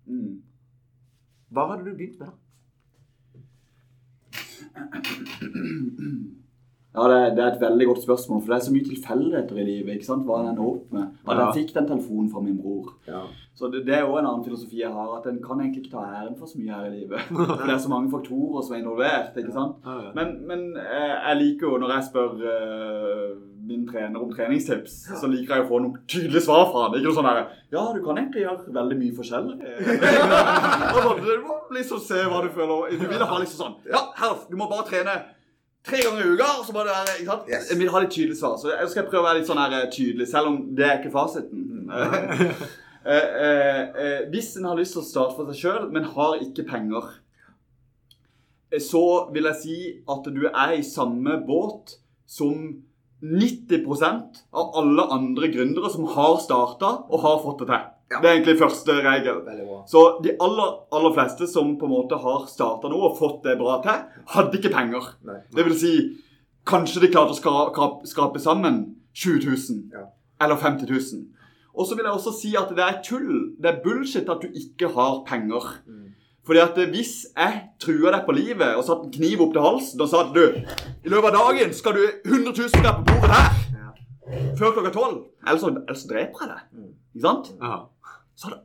[0.07, 0.41] Mm.
[1.51, 2.33] Hva hadde du begynt med da?
[6.97, 9.57] Ja, det, er- det er et veldig godt spørsmål, for det er så mye tilfeldigheter
[9.61, 9.91] i livet.
[9.99, 10.25] ikke sant?
[10.25, 11.11] Hva en ender opp med.
[11.27, 12.95] At jeg fikk den telefonen fra min bror.
[13.07, 13.21] Ja.
[13.57, 15.95] Så det, det er jo en annen filosofi jeg har, at en kan egentlig ikke
[15.95, 17.21] ta æren for så mye her i livet.
[17.37, 19.37] For det er så mange faktorer som er involvert.
[19.37, 19.79] ikke sant?
[19.85, 20.11] Ja, ja.
[20.17, 23.31] Men, men eh, jeg liker jo, når jeg spør uh,
[23.67, 26.99] min trener om treningstips, så liker jeg å få noen tydelige svar fra han.
[26.99, 27.41] Ikke noe sånn der
[27.73, 29.57] Ja, du kan egentlig gjøre veldig mye forskjellig.
[30.97, 32.93] Sånn, du må liksom se hva du føler.
[33.01, 35.17] Du vil ha liksom sånn Ja, Herf, du må bare trene
[35.87, 37.47] tre ganger i uka, så må det være ikke sant?
[37.51, 37.69] Yes.
[37.71, 38.57] Jeg vil ha litt tydelig svar.
[38.61, 40.99] Så jeg skal prøve å være litt sånn her eh, tydelig, selv om det er
[40.99, 41.87] ikke fasiten.
[43.07, 46.41] Eh, eh, eh, hvis en har lyst til å starte for seg sjøl, men har
[46.43, 47.05] ikke penger,
[48.67, 48.99] eh, så
[49.31, 49.77] vil jeg si
[50.11, 51.93] at du er i samme båt
[52.27, 52.65] som
[53.23, 57.87] 90% av alle andre gründere som har starta og har fått det til.
[58.11, 58.21] Ja.
[58.23, 59.41] Det er egentlig første regel.
[59.91, 63.57] Så de aller, aller fleste som på en måte har starta noe og fått det
[63.59, 63.97] bra til,
[64.31, 65.09] hadde ikke penger.
[65.27, 65.41] Nei.
[65.55, 65.91] Det vil si,
[66.67, 70.05] kanskje de klarte å skra- skrape sammen 20 000 Ja.
[70.39, 71.25] eller 50 000.
[71.77, 74.47] Og så vil jeg også si at det er tull, det er bullshit at du
[74.55, 75.67] ikke har penger.
[75.85, 76.03] Mm.
[76.47, 80.01] Fordi at hvis jeg trua deg på livet og satte en kniv opp til halsen
[80.01, 80.45] og sa at du,
[81.03, 83.91] i løpet av dagen skal du 100 000 kroner på bordet her Ja.
[84.55, 86.63] før klokka tolv, ellers, ellers dreper jeg deg.
[86.71, 86.93] Mm.
[87.17, 87.51] Ikke sant?
[87.61, 87.75] Ja.
[88.37, 88.63] Så hadde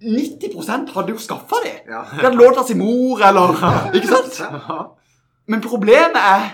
[0.00, 1.74] 90% hadde jo skaffa det.
[1.90, 2.04] Ja.
[2.08, 3.52] De hadde lånt av sin mor, eller
[3.96, 4.40] Ikke sant?
[5.50, 6.46] Men problemet er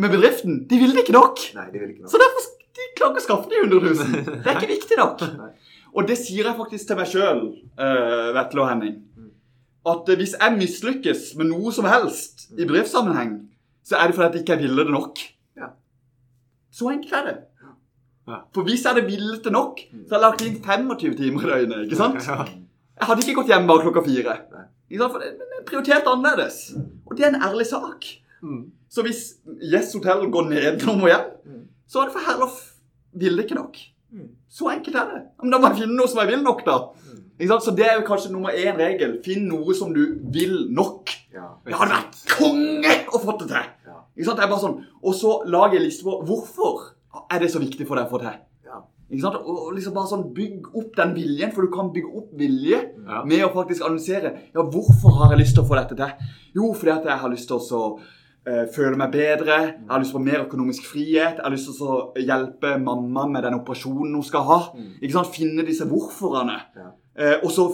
[0.00, 1.42] med bedriften de ville det ikke nok.
[1.54, 4.24] Nei, de ville ikke Så derfor de klarer ikke å skaffe de 100 000.
[4.42, 5.26] Det er ikke viktig nok.
[5.38, 5.50] Nei.
[5.94, 7.42] Og det sier jeg faktisk til meg sjøl,
[8.34, 8.96] Vetle og Henning.
[9.14, 9.28] Mm.
[9.92, 13.36] At eh, hvis jeg mislykkes med noe som helst i bedriftssammenheng,
[13.86, 15.22] så er det fordi jeg ikke ville det nok.
[15.60, 15.68] Ja.
[16.74, 17.36] Så enkelt er det.
[18.26, 21.66] For hvis jeg hadde villet det nok, så hadde jeg lagt inn 25 timer i
[21.66, 21.84] døgnet.
[21.88, 22.20] ikke sant?
[22.24, 24.36] Jeg hadde ikke gått hjem bare klokka fire.
[24.90, 26.60] Men det er prioritert annerledes.
[27.06, 28.06] Og det er en ærlig sak.
[28.42, 28.70] Mm.
[28.88, 29.22] Så hvis
[29.72, 31.64] Yes Hotel går ned når må hjem, Mm.
[31.88, 32.54] så er det for Herlof
[33.12, 33.76] vil det ikke nok.
[34.12, 34.28] Mm.
[34.48, 35.22] Så enkelt er det.
[35.42, 36.78] Men da må jeg finne noe som jeg vil nok, da.
[37.10, 37.20] Mm.
[37.40, 37.64] Ikke sant?
[37.66, 39.18] Så det er jo kanskje nummer én regel.
[39.24, 41.10] Finn noe som du vil nok.
[41.34, 41.48] Ja.
[41.66, 43.70] Det hadde vært konge å få det til.
[44.16, 44.38] Ikke sant?
[44.38, 44.78] Det er bare sånn.
[45.02, 46.93] Og så lag en liste på hvorfor
[47.30, 48.36] er det så viktig for deg å få til.
[48.66, 48.80] Ja.
[49.10, 49.36] Ikke sant?
[49.44, 53.22] Og liksom bare sånn Bygg opp den viljen, for du kan bygge opp vilje Ja.
[53.24, 56.28] med å faktisk analysere ja, hvorfor har jeg lyst til å få dette til.
[56.56, 57.82] Jo, fordi at jeg har lyst til å så,
[58.46, 61.86] eh, føle meg bedre, jeg har lyst på mer økonomisk frihet, jeg har lyst til
[61.86, 64.60] å hjelpe mamma med den operasjonen hun skal ha.
[64.74, 64.90] Mm.
[65.02, 65.34] Ikke sant?
[65.34, 66.58] Finne disse hvorforene.
[66.76, 66.90] Ja.
[67.16, 67.70] Eh, og så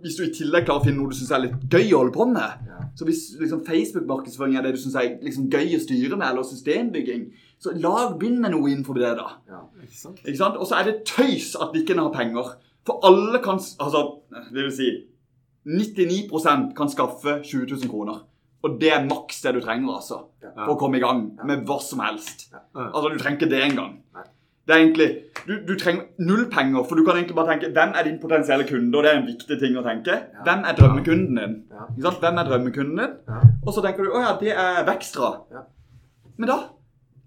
[0.00, 2.12] hvis du i tillegg klarer å finne noe du syns er litt gøy å holde
[2.16, 2.78] på med Ja.
[2.96, 6.42] Så hvis liksom, Facebook-markedsføring er det du syns er liksom, gøy å styre med, eller
[6.42, 7.32] systembygging,
[7.62, 9.28] så lag begynn med noe innenfor det, da.
[9.46, 9.62] Ja.
[9.84, 10.20] Ikke sant?
[10.24, 10.58] Ikke sant?
[10.58, 12.56] Og så er det tøys at vi ikke har penger.
[12.86, 14.02] For alle kan Altså,
[14.50, 14.90] det vil si
[15.68, 18.24] 99% kan skaffe 20 000 kroner.
[18.62, 20.24] Og det er maks det du trenger, altså.
[20.42, 20.52] Ja.
[20.64, 22.48] For å komme i gang med hva som helst.
[22.50, 22.64] Ja.
[22.88, 23.96] Altså, du trenger ikke det engang.
[24.62, 25.08] Det er egentlig
[25.46, 28.66] du, du trenger null penger, for du kan egentlig bare tenke Hvem er din potensielle
[28.68, 28.94] kunde?
[28.94, 30.18] Og det er en viktig ting å tenke.
[30.18, 30.44] Ja.
[30.46, 31.56] Hvem er drømmekunden din?
[31.70, 31.86] Ja.
[31.88, 32.20] Ikke sant?
[32.22, 33.16] Hvem er drømmekunden din?
[33.30, 33.40] Ja.
[33.62, 35.32] Og så tenker du å ja, det er Vekstra.
[35.54, 35.64] Ja.
[36.38, 36.58] Men da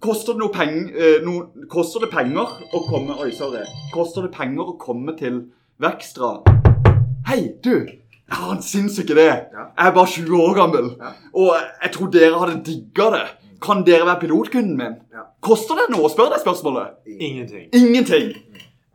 [0.06, 3.64] koster det, noe peng, eh, noe, koster det penger å komme Oi, sorry.
[3.93, 5.45] Koster det penger å komme til
[5.82, 6.38] Vekstra?
[7.28, 7.88] Hei, du!
[8.26, 9.26] Jeg har en sinnssyk idé.
[9.53, 9.66] Ja.
[9.78, 10.88] Jeg er bare 20 år gammel.
[10.99, 11.12] Ja.
[11.38, 13.26] Og jeg tror dere hadde digga det.
[13.62, 14.95] Kan dere være pilotkunden min?
[15.14, 15.28] Ja.
[15.45, 16.95] Koster det noe å spørre det spørsmålet?
[17.20, 17.68] Ingenting.
[17.74, 18.32] Ingenting.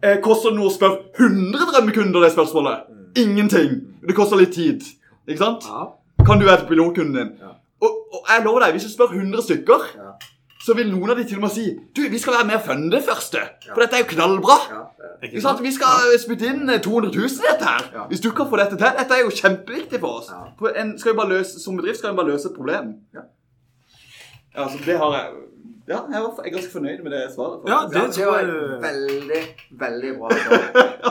[0.02, 2.90] Eh, koster det noe å spørre 100 drømmekunder det spørsmålet?
[2.90, 3.06] Mm.
[3.24, 3.78] Ingenting.
[4.06, 4.82] Det koster litt tid.
[5.28, 5.66] Ikke sant?
[5.70, 5.86] Ja.
[6.26, 7.32] Kan du være pilotkunden din?
[7.40, 7.54] Ja.
[7.80, 10.12] Og, og jeg lover deg, hvis du spør 100 stykker, Ja.
[10.60, 12.64] Så vil noen av de til og med si Du, vi skal være med og
[12.66, 13.42] funde det første.
[13.70, 14.56] For dette er jo knallbra.
[14.70, 14.80] Ja.
[15.24, 15.62] Ikke sant?
[15.64, 17.86] Vi skal spytte inn eh, 200 000 i dette her.
[17.94, 18.06] Ja.
[18.10, 18.98] Hvis du kan få dette til.
[18.98, 20.28] Dette er jo kjempeviktig for oss.
[20.32, 20.50] Ja.
[20.60, 22.92] For en skal jo bare løse, som bedrift skal en bare løse et problem.
[23.16, 23.24] Ja.
[24.54, 25.32] Altså, det har jeg
[25.90, 27.64] Ja, jeg var- er ganske fornøyd med det svaret.
[27.66, 28.50] Ja, Det, det det var
[28.86, 29.40] veldig,
[29.84, 30.28] veldig bra.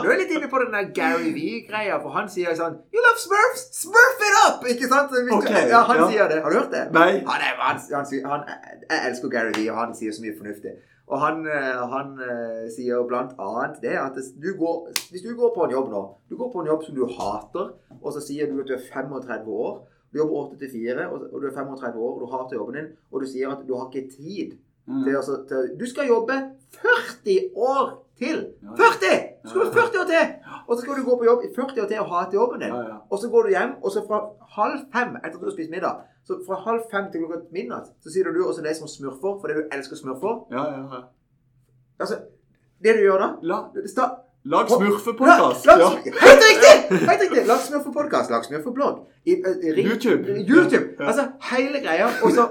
[0.02, 3.20] Du er litt inne på den der Gary V-greia, for han sier sånn You love
[3.26, 3.64] Smurfs!
[3.82, 4.64] Smurf it up!
[4.72, 5.10] Ikke sant?
[5.12, 6.06] Hvis du- ja, han ja.
[6.08, 6.40] sier det.
[6.42, 6.86] Har du hørt det?
[6.96, 7.10] Nei.
[7.28, 8.46] Han er, han, han, han,
[8.88, 10.72] jeg elsker Gary V, og han sier så mye fornuftig.
[11.10, 15.50] Og han, eh, han eh, sier blant annet det at du, går, hvis du går
[15.56, 18.46] på en jobb nå Du går på en jobb som du hater, og så sier
[18.46, 19.80] du at du er 35 år.
[20.12, 22.88] Du jobber 8 til 4, og du er 35 år, og du hater jobben din,
[23.12, 24.56] og du sier at du har ikke tid.
[24.86, 26.36] Til, altså, til, Du skal jobbe
[26.80, 27.84] 40 år
[28.18, 28.38] til!
[28.62, 28.90] Ja, ja.
[29.00, 29.20] 40!
[29.44, 29.72] Du skal ja.
[29.72, 30.24] 40 år til!
[30.66, 32.74] Og så skal du gå på jobb i 40 år til og hate jobben din.
[33.10, 34.18] Og så går du hjem, og så fra
[34.56, 37.92] halv fem etter at du har spist middag, så fra halv fem til klokka midnatt,
[38.02, 40.44] så sier du også det som smurfer, fordi du elsker smurfer.
[40.54, 41.00] Ja, ja, ja.
[42.00, 42.20] Altså,
[42.84, 43.58] det du gjør da La,
[44.44, 45.66] lag La- smurfepodkast.
[45.66, 45.88] Ja.
[46.26, 46.98] Helt riktig!
[47.08, 47.46] Helt riktig!
[47.46, 48.98] Lag smurfepodkast, lag smurfeblogg.
[49.26, 49.32] I,
[49.88, 50.22] YouTube.
[50.48, 50.86] YouTube.
[51.08, 52.46] Altså, hele greia, og så,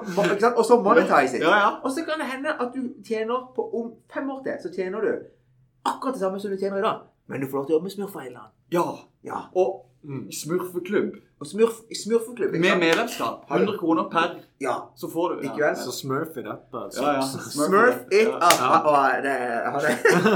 [1.42, 1.70] ja.
[1.84, 5.02] Og så kan det hende at du tjener på om fem år til, så tjener
[5.02, 5.12] du
[5.86, 6.98] akkurat det samme som du tjener i dag.
[7.28, 8.52] Men du får lov til å jobbe med smurfer i land.
[8.72, 8.88] ja.
[9.24, 9.46] Ja.
[9.56, 10.32] Og Mm.
[10.32, 11.12] smurfeklubb
[11.42, 12.52] Og smurf, smurfeklubb.
[12.56, 13.42] med medlemskap.
[13.52, 14.76] 100 kroner per, Ja.
[14.96, 15.42] så får du.
[15.44, 15.76] Ikke vel?
[15.76, 16.80] Så smurf i dette.
[17.02, 17.22] Ja, ja.
[17.22, 18.36] Smurf it Ja.
[18.38, 18.42] up.
[18.60, 18.80] Ja.
[18.80, 19.92] Han, er,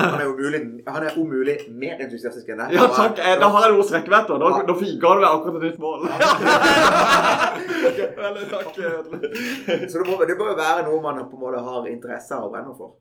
[0.09, 2.73] han er umulig Han er umulig mer entusiastisk enn deg.
[2.75, 3.19] Ja, takk.
[3.19, 4.37] Eh, Da har jeg å meg etter.
[4.39, 5.99] Da, da fi- ga du meg akkurat et nytt mål.
[8.19, 8.75] Veldig takk.
[9.89, 12.43] Så det må, det må jo være noe man på en måte har interesse av
[12.49, 12.95] og brenner for.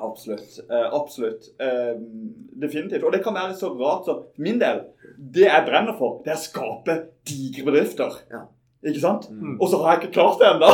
[0.00, 0.58] Absolutt.
[0.70, 1.48] Eh, absolutt.
[1.60, 1.94] Eh,
[2.62, 3.04] definitivt.
[3.04, 4.82] Og det kan være så rart som Min del,
[5.16, 8.20] det jeg brenner for, det er å skape digre bedrifter.
[8.32, 8.42] Ja.
[8.86, 9.24] Ikke sant?
[9.32, 9.56] Mm.
[9.56, 10.68] Og så har jeg ikke klart det ennå.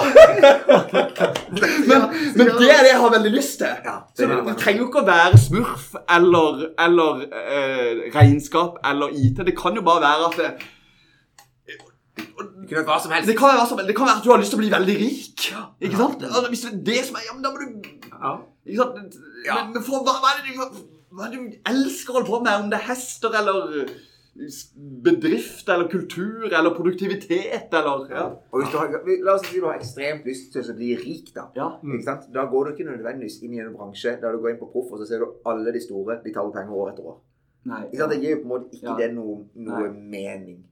[1.88, 2.02] men,
[2.36, 3.72] men det er det jeg har veldig lyst til.
[3.86, 8.82] Ja, Så det så det, trenger jo ikke å være smurf eller, eller eh, regnskap
[8.90, 9.40] eller IT.
[9.46, 10.50] Det kan jo bare være at det,
[12.18, 12.26] Det
[12.68, 13.30] kan være hva som helst.
[13.30, 14.96] det, kan være, som, det kan være at du har lyst til å bli veldig
[15.06, 15.46] rik.
[15.80, 16.26] Ikke sant?
[16.28, 17.68] Altså, hvis det er det som er Ja, men da må du
[18.12, 18.34] Ja.
[18.66, 19.18] Ikke sant?
[19.46, 19.58] Ja.
[19.64, 20.86] Men, men for, hva, hva, er det, du-
[21.16, 22.54] hva er det du elsker å holde på med?
[22.64, 23.94] Om det er hester eller eh,
[25.04, 28.22] bedrift eller kultur eller produktivitet eller ja.
[28.52, 28.94] Og hvis du har,
[29.26, 31.48] la oss si du har ekstremt lyst til å bli rik, da.
[31.58, 31.66] ja.
[31.84, 32.28] Ikke sant?
[32.34, 34.92] Da går du ikke nødvendigvis inn i en bransje der du går inn på proff,
[34.94, 37.18] og så ser du alle de store de tar opp penger år etter år.
[37.70, 37.82] Nei.
[37.90, 38.14] Ikke sant?
[38.14, 38.96] Det gir jo på en måte ikke Ja.
[39.02, 39.36] det noe,
[39.68, 40.62] noe mening.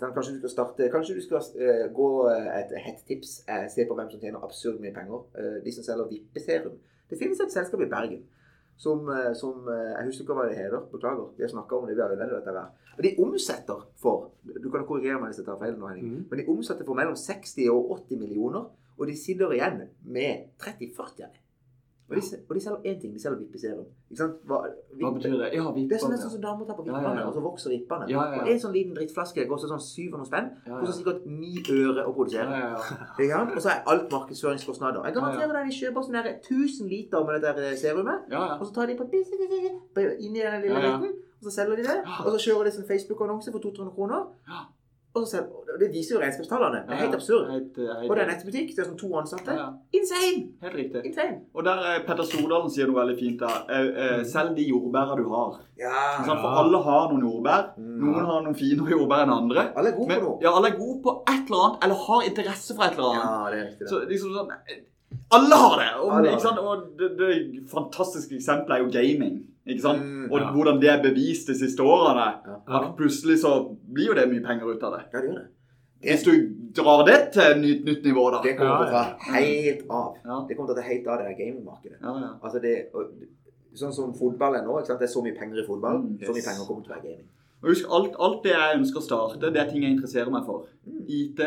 [0.00, 3.40] Kanskje du skal starte Kanskje du skal eh, gå eh, et hett tips.
[3.74, 5.26] se på hvem som tjener absurd mye penger.
[5.64, 6.78] De som selger vippeserum.
[7.10, 8.22] Det finnes et selskap i Bergen
[8.80, 10.84] som, eh, som eh, Jeg husker ikke hva det heter.
[10.92, 11.32] Beklager.
[11.36, 11.96] Vi har snakka om det.
[11.96, 12.70] vi har jo dette her.
[12.96, 16.14] Og de omsetter for Du kan korrigere meg hvis jeg tar feil nå, Henning.
[16.14, 16.24] Mm.
[16.30, 18.70] Men de omsetter for mellom 60 og 80 millioner.
[18.96, 21.39] Og de sitter igjen med 30-40 av det.
[22.10, 23.12] Og de, og de selger én ting.
[23.14, 23.84] De selger vippeserum.
[24.10, 24.38] Ikke sant?
[24.50, 24.58] Hva,
[24.98, 25.50] Hva betyr det?
[25.54, 25.88] Ja, vippene.
[25.90, 27.26] det er sånn nesten som damer tar på vippene, ja, ja.
[27.28, 28.08] og så vokser vippene.
[28.10, 28.42] Ja, ja, ja.
[28.42, 30.50] Og en sånn liten drittflaske koster sånn 700 spenn.
[30.66, 32.58] og Koster sikkert 9 øre å produsere.
[32.58, 33.40] ja, ja.
[33.46, 35.06] Og så er alt markedsføringskostnader.
[35.06, 38.42] Jeg garanterer deg de kjøper sånn der 1000 liter med det der eh, serumet, ja,
[38.42, 38.58] ja.
[38.58, 40.98] og så tar de på inni den lille Ja, ja.
[40.98, 41.98] liten, og så selger de det.
[42.26, 44.28] Og så kjører de sånn Facebook-annonse for 200 kroner.
[45.14, 45.40] Og så
[45.80, 46.82] det viser jo regnskapstallene.
[46.86, 47.48] Det er helt absurd.
[47.50, 47.78] Heit.
[47.78, 48.68] helt, Og det er nettbutikk.
[48.76, 49.54] Det er sånn to ansatte.
[49.56, 49.98] ja, ja.
[49.98, 50.42] Insane!
[50.62, 51.02] Helt riktig.
[51.08, 51.38] Insane.
[51.54, 53.40] Og der er Petter Stordalen sier noe veldig fint.
[53.40, 53.50] da.
[53.70, 55.56] Eh, eh, Selg de jordbæra du har.
[55.80, 56.22] Ja.
[56.26, 56.38] Sant?
[56.44, 57.72] For alle har noen jordbær.
[57.78, 57.96] Mm.
[58.04, 59.66] Noen har noen finere jordbær enn andre.
[59.74, 60.38] Alle er gode Men, på noe.
[60.44, 63.24] ja, alle er gode på et eller annet, eller har interesse for et eller annet.
[63.24, 63.78] Ja, det er riktig.
[63.80, 63.90] det.
[63.90, 64.54] Så liksom sånn
[65.34, 65.88] Alle har det!
[66.00, 69.40] Og, Alle har og det, det fantastiske eksempelet er jo gaming.
[69.66, 70.02] Ikke sant?
[70.02, 72.26] Mm, og hvordan det er bevist de siste årene.
[72.46, 72.58] Ja.
[72.80, 75.02] At plutselig så blir jo det mye penger ut av det.
[75.12, 75.48] Ja, det gjør det.
[76.00, 76.32] Hvis du
[76.80, 78.38] drar det til et nytt, nytt nivå, da.
[78.42, 80.14] Det kommer til å Ja, ta helt av.
[80.24, 81.98] Ja, Det kommer til å ta helt av det gamingmarkedet.
[82.00, 82.30] ja, ja.
[82.42, 82.88] Altså det,
[83.76, 84.98] sånn som fotball er nå, ikke sant?
[85.02, 85.98] det er så mye penger i fotball.
[86.00, 87.28] Mm, Så mye penger kommer til å være gaming.
[87.62, 90.46] Og husk, alt, alt det jeg ønsker å starte, det er ting jeg interesserer meg
[90.46, 90.64] for.
[90.88, 91.04] Mm.
[91.06, 91.38] IT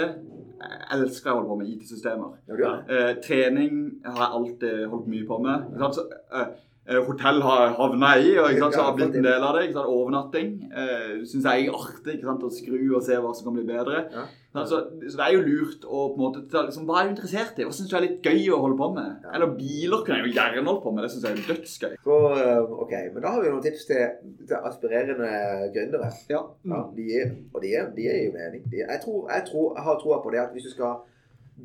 [0.63, 2.35] Jeg elsker å holde på med IT-systemer.
[2.61, 2.75] Ja.
[2.87, 5.65] Eh, trening har jeg alltid holdt mye på med.
[5.73, 5.95] Ikke sant?
[5.97, 6.05] Så,
[6.39, 6.45] eh,
[6.83, 9.67] hotell har havna i, og ikke sant, så har blitt en del av det.
[9.69, 13.31] ikke sant, Overnatting eh, syns jeg er artig ikke sant, å skru og se hva
[13.31, 14.01] som kan bli bedre.
[14.11, 14.25] Ja.
[14.53, 14.77] Så,
[15.09, 17.63] så det er jo lurt å på en måte liksom, Hva er du interessert i?
[17.65, 19.23] Hva syns du er litt gøy å holde på med?
[19.23, 19.31] Ja.
[19.37, 21.07] Eller biler kunne jeg jo gjerne holdt på med.
[21.07, 21.95] Det syns jeg er dødsgøy.
[22.03, 25.31] Så, eh, ok, men da har vi noen tips til, til aspirerende
[25.73, 26.11] gründere.
[26.29, 26.43] Ja.
[26.69, 27.07] Ja, de
[27.53, 28.67] og de de er jo mening.
[28.67, 30.99] De, jeg, tror, jeg, tror, jeg har troa på det at hvis du skal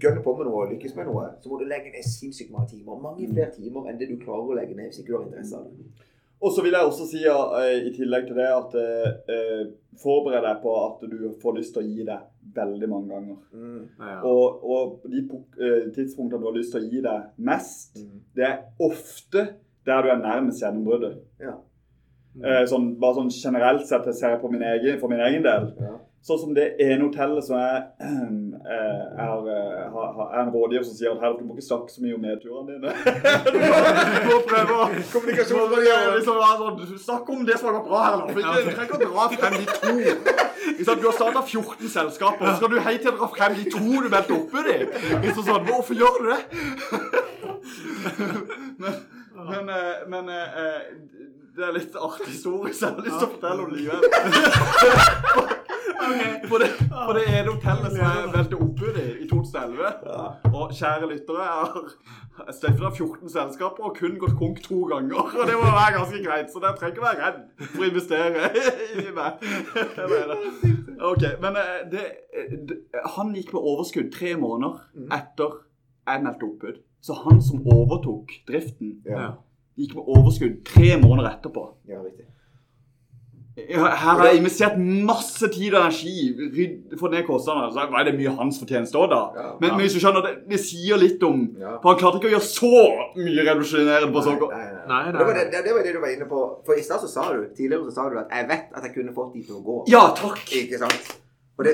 [0.01, 2.69] gønne på med noe og lykkes med noe, så må du legge ned sinnssykt mange
[2.75, 3.01] timer.
[3.03, 5.57] Mange flere timer enn det du klarer å legge ned hvis ikke du har interesse
[5.57, 6.05] av det.
[6.39, 9.63] Og så vil jeg også si eh, i tillegg til det at eh,
[9.99, 13.39] forbered deg på at du får lyst til å gi deg veldig mange ganger.
[13.53, 13.81] Mm.
[13.99, 14.19] Ja.
[14.29, 18.21] Og, og de eh, tidspunktene du har lyst til å gi deg mest, Mm.
[18.39, 19.49] det er ofte
[19.89, 21.17] der du er nærmest gjennombruddet.
[21.43, 21.57] Ja.
[22.39, 25.73] Eh, sånn, bare sånn generelt sett, jeg ser på min egen, for min egen del.
[25.83, 25.97] Ja.
[26.23, 28.29] Sånn som det ene hotellet som jeg eh,
[28.65, 31.91] er, eh, har- har- er en rådgiver som sier at her, du må ikke snakke
[31.93, 32.91] så mye om nedturene dine.
[33.55, 33.79] du må,
[34.29, 36.17] må prøve å Kommunikasjonsrådgiver.
[36.17, 38.17] Liksom, sånn, Snakk om det som har gått bra her.
[38.27, 39.93] Du trenger ikke å dra frem de to.
[41.01, 43.79] Du har starta 14 selskaper, så skal du hei til å dra frem de to
[44.03, 44.79] du meldte oppi i.
[45.27, 46.41] Liksom sånn, Hvorfor gjør du det?
[48.83, 48.93] men
[49.49, 50.81] men, eh, men eh,
[51.59, 55.57] det er litt artig historie, så jeg har lyst til å fortelle om livet.
[56.09, 56.49] likevel.
[56.49, 56.69] For det,
[57.07, 61.57] for det ene hotellet som jeg meldte oppbud i 2011 Og kjære lyttere, jeg
[62.39, 65.19] har stiftet av 14 selskaper og kun gått konk to ganger.
[65.19, 68.51] Og det må være ganske greit, så dere trenger ikke være redd for å investere
[69.03, 69.33] i meg.
[71.09, 72.05] Ok, men eh, det,
[72.69, 72.79] det,
[73.17, 74.81] han gikk med overskudd tre måneder
[75.19, 75.61] etter
[76.09, 76.81] jeg meldte oppbud.
[77.05, 79.35] Så han som overtok driften, Ja.
[79.79, 81.69] Gikk med overskudd tre måneder etterpå.
[81.89, 82.27] ja, riktig.
[83.59, 87.73] Her har jeg investert masse tid og energi fått ned kostnadene.
[87.75, 89.19] Så er det mye hans fortjeneste òg, da.
[89.35, 89.47] Ja.
[89.59, 91.73] Men, men hvis du skjønner, det, det sier litt om Ja.
[91.83, 92.71] For han klarte ikke å gjøre så
[93.19, 95.95] mye revolusjonerende på så kort Nei, nei, Nei, Det var det, det, det var det
[95.97, 96.43] du var inne på.
[96.69, 98.95] For i stad så sa du tidligere så sa du at jeg vet at jeg
[98.95, 99.81] kunne fått de til å gå.
[99.91, 100.45] Ja, takk!
[100.63, 101.11] Ikke sant?
[101.65, 101.73] Det,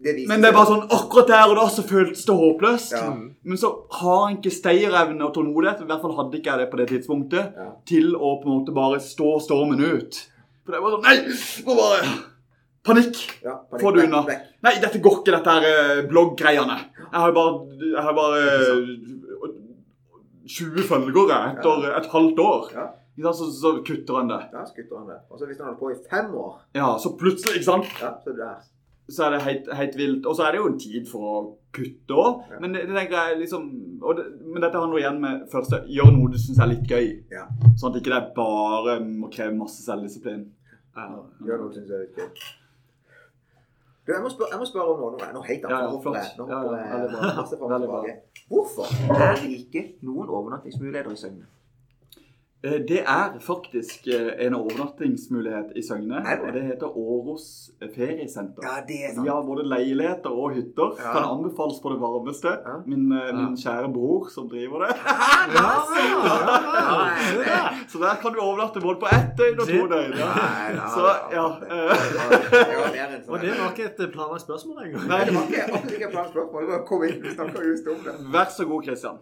[0.00, 2.94] det Men det er bare sånn akkurat der og da så føltes det håpløst.
[2.96, 3.10] Ja.
[3.44, 6.70] Men så har han ikke stayerevne og tålmodighet, i hvert fall hadde ikke jeg det
[6.72, 7.68] på det tidspunktet, Ja.
[7.84, 10.22] til å på en måte bare stå stormen ut.
[10.64, 11.16] For det var sånn Nei!
[11.66, 12.00] Må bare
[12.80, 13.18] Panikk!
[13.44, 14.22] Ja, panikk, Få det unna.
[14.64, 16.78] Nei, dette går ikke, dette her eh, blogggreiene.
[16.96, 17.52] Jeg har bare,
[17.90, 19.50] jeg har bare eh,
[20.48, 22.72] 20 følgere etter et halvt år.
[22.74, 22.86] Ja.
[23.36, 24.38] Så, så kutter han det.
[24.54, 25.18] Ja, så kutter han det.
[25.28, 28.14] Og så hvis han holder på i fem år, Ja, så plutselig, ikke sant, ja,
[28.24, 28.62] så det er.
[29.10, 30.26] Så er det helt, helt vilt.
[30.26, 31.40] Og så er det jo en tid for å
[31.74, 32.44] kutte òg.
[32.50, 32.60] Ja.
[32.62, 33.66] Men det, det tenker jeg liksom
[34.18, 37.10] det, Men dette handler igjen med første gjør noe du syns er litt gøy.
[37.34, 37.44] Ja.
[37.74, 40.48] Sånn at ikke det bare må kreve masse selvdisiplin.
[40.96, 41.10] Ja.
[41.46, 42.32] Gjør noe er litt gøy.
[44.00, 45.12] Du, jeg må, spørre, jeg må spørre om noe.
[45.12, 45.76] Nå er noe helt annet.
[45.76, 45.84] Ja,
[48.08, 48.16] ja.
[48.50, 51.46] Hvorfor er det ikke noen overnattingsmuligheter i Søgne?
[52.62, 56.16] Eh, Det er faktisk eh, en overnattingsmulighet i Søgne.
[56.44, 58.62] Og Det heter Åros feriesenter.
[58.62, 59.28] Ja, det er Vi sant.
[59.28, 60.88] har både leiligheter og hytter.
[61.00, 61.12] Ja.
[61.14, 62.48] Kan anbefales på det varmeste.
[62.68, 62.74] Ja.
[62.86, 64.92] Min, eh, min kjære bror som driver det.
[65.56, 65.70] Ja,
[67.52, 67.62] ja.
[67.88, 70.12] Så der kan du overnatte både på ett døgn og to døgn.
[70.20, 70.26] Ja.
[70.94, 71.02] Så,
[71.32, 71.44] ja.
[73.28, 75.08] Og det var ikke et planlagt spørsmål engang.
[75.08, 75.62] Nei, det var ikke
[75.96, 76.60] ikke et planlagt spørsmål.
[76.66, 78.14] Det var kom inn, vi snakker just om det.
[78.36, 79.16] Vær så god, Christian.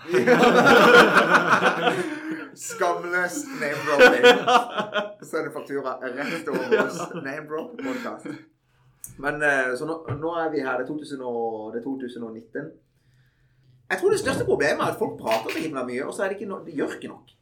[2.60, 4.24] Skamløs name-dropping.
[5.28, 8.30] Så er det faktura rett over hos Name-drop-podkast.
[9.20, 10.80] Men eh, så nå, nå er vi her.
[10.80, 12.70] Det er, 2000 og, det er 2019.
[13.90, 16.32] Jeg tror det største problemet er at folk prater så himla mye, og så er
[16.32, 17.32] det ikke no, de gjør ikke nok.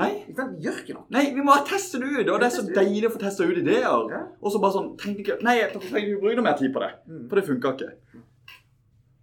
[0.00, 0.10] Nei?
[0.26, 1.06] De gjør ikke nok.
[1.14, 2.32] nei, vi må teste det ut.
[2.32, 3.84] Og det er så deilig å få teste ut ideer.
[4.10, 4.22] Ja.
[4.40, 6.82] Og så bare sånn Trenger ikke Nei, jeg trenger ikke bruke noe mer tid på
[6.82, 6.90] det.
[7.06, 7.20] Mm.
[7.30, 7.92] For det funka ikke.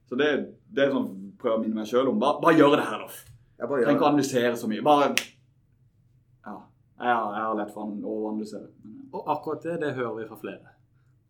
[0.07, 0.29] Så det,
[0.71, 1.09] det er sånn
[1.41, 2.21] prøver å minne meg sjøl om.
[2.21, 3.30] Bare, bare gjør det her, da.
[3.61, 4.81] Jeg bare Trenger ikke å analysere så mye.
[4.85, 5.09] Bare
[6.45, 6.55] Ja.
[7.01, 8.67] Jeg har, jeg har lett for å analysere.
[9.13, 10.71] Og akkurat det, det hører vi fra flere.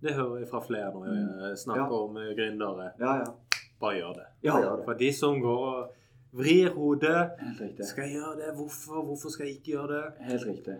[0.01, 1.17] Det hører vi fra flere når vi
[1.49, 2.03] eh, snakker Ja.
[2.05, 2.91] om eh, gründere.
[2.99, 3.59] Ja, ja.
[3.81, 4.27] Bare gjør det.
[4.45, 4.85] Ja, gjør det.
[4.85, 5.91] For de som går og
[6.31, 7.85] vrir hodet Helt riktig.
[7.89, 8.55] Skal jeg gjøre det?
[8.55, 9.03] Hvorfor?
[9.05, 10.03] Hvorfor skal jeg ikke gjøre det?
[10.31, 10.77] Helt riktig.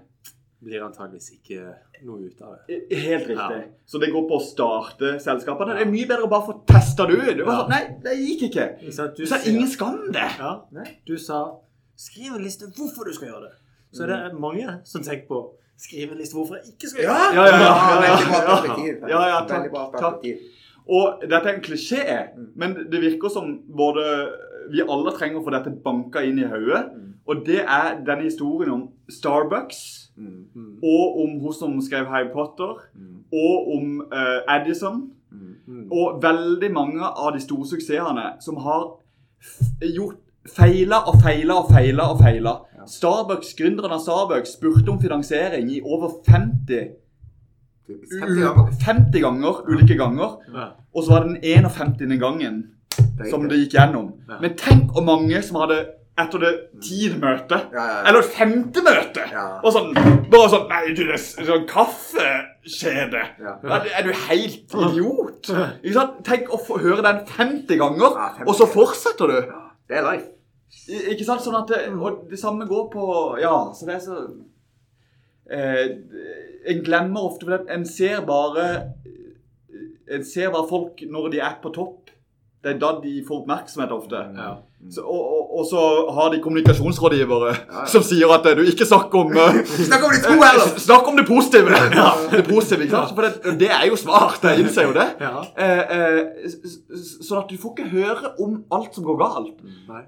[0.61, 1.61] Blir antageligvis ikke
[2.05, 2.75] noe ut av det.
[2.93, 3.55] Helt riktig.
[3.57, 3.63] Ja.
[3.89, 5.73] Så det går på å starte selskapene.
[5.79, 7.39] Det er mye bedre å bare få testa det ut.
[7.41, 7.45] Ja.
[7.47, 8.67] sånn, Nei, det gikk ikke.
[8.85, 9.07] Ikke?
[9.17, 10.27] Du Så er ingen skam det.
[10.37, 10.85] Ja, Nei.
[11.07, 11.41] du sa
[12.01, 13.55] Skriv en liste hvorfor du skal gjøre det.
[13.93, 15.41] Så det er mange som tenker på
[15.81, 17.35] Skriv en liste hvorfor jeg ikke skal gjøre det.
[17.35, 18.01] Ja, ja, ja, ja, ja.
[18.05, 19.03] Veldig bra perspektiv.
[19.09, 20.25] Ja, ja, takk, takk.
[20.91, 22.05] Og dette er en klisjé,
[22.35, 22.47] Mm.
[22.55, 24.03] men det virker som både
[24.71, 26.85] vi alle trenger å få dette banka inn i hodet.
[26.93, 27.07] Mm.
[27.27, 30.10] Og det er denne historien om Starbucks,
[30.83, 33.23] og om hun som skrev Harry Potter, Mm.
[33.33, 35.11] og om uh, Addison.
[35.31, 35.55] Mm.
[35.67, 35.91] mm.
[35.91, 38.89] Og veldig mange av de store suksessene som har
[39.95, 40.17] gjort
[40.55, 42.55] feila og feila og feila og feila.
[42.87, 46.89] Starbucks, Gründeren av Starbucks spurte om finansiering i over 50,
[47.87, 48.71] 50 ganger.
[48.85, 50.37] 50 ganger, ulike ganger.
[50.53, 50.67] Ja.
[50.93, 52.19] Og så var det den 51.
[52.19, 52.63] gangen
[52.97, 54.11] Det som det gikk gjennom.
[54.29, 54.39] Ja.
[54.41, 55.85] Men tenk hvor mange som hadde
[56.19, 56.49] etter det
[56.83, 58.01] tiende møtet, Ja, ja, ja.
[58.09, 59.23] eller femte møte,
[59.63, 59.93] og sånn,
[60.29, 63.21] bare sånn Nei, du, det er sånn kaffeskjede.
[63.41, 65.49] Er, er du helt idiot?
[65.81, 66.19] Ikke sant?
[66.27, 69.37] Tenk å få høre den 50 ganger, Ja, 50 og så fortsetter du.
[69.89, 70.27] Det er life.
[70.91, 71.41] I- Ikke sant?
[71.43, 73.05] Sånn at det, Og det samme går på
[73.41, 74.19] Ja, så det er så
[75.51, 75.89] eh,
[76.71, 78.67] En glemmer ofte For en ser bare
[80.11, 82.09] En ser bare folk når de er på topp.
[82.63, 84.19] Det er da de får oppmerksomhet ofte.
[84.37, 84.49] Ja.
[84.89, 85.81] Så, og, og, og så
[86.15, 87.83] har de kommunikasjonsrådgivere Ja.
[87.87, 90.71] som sier at eh, du ikke snakker om eh, Snakk om de to heller!
[90.87, 91.75] Snakk om det positive!
[91.93, 93.13] Ja, det positive, ikke sant?
[93.15, 94.41] For det, det er jo smart.
[94.43, 95.05] Jeg innser jo det.
[95.21, 95.43] Ja.
[95.53, 96.49] Eh, eh,
[97.21, 99.61] sånn at du får ikke høre om alt som går galt.
[99.91, 100.01] Nei.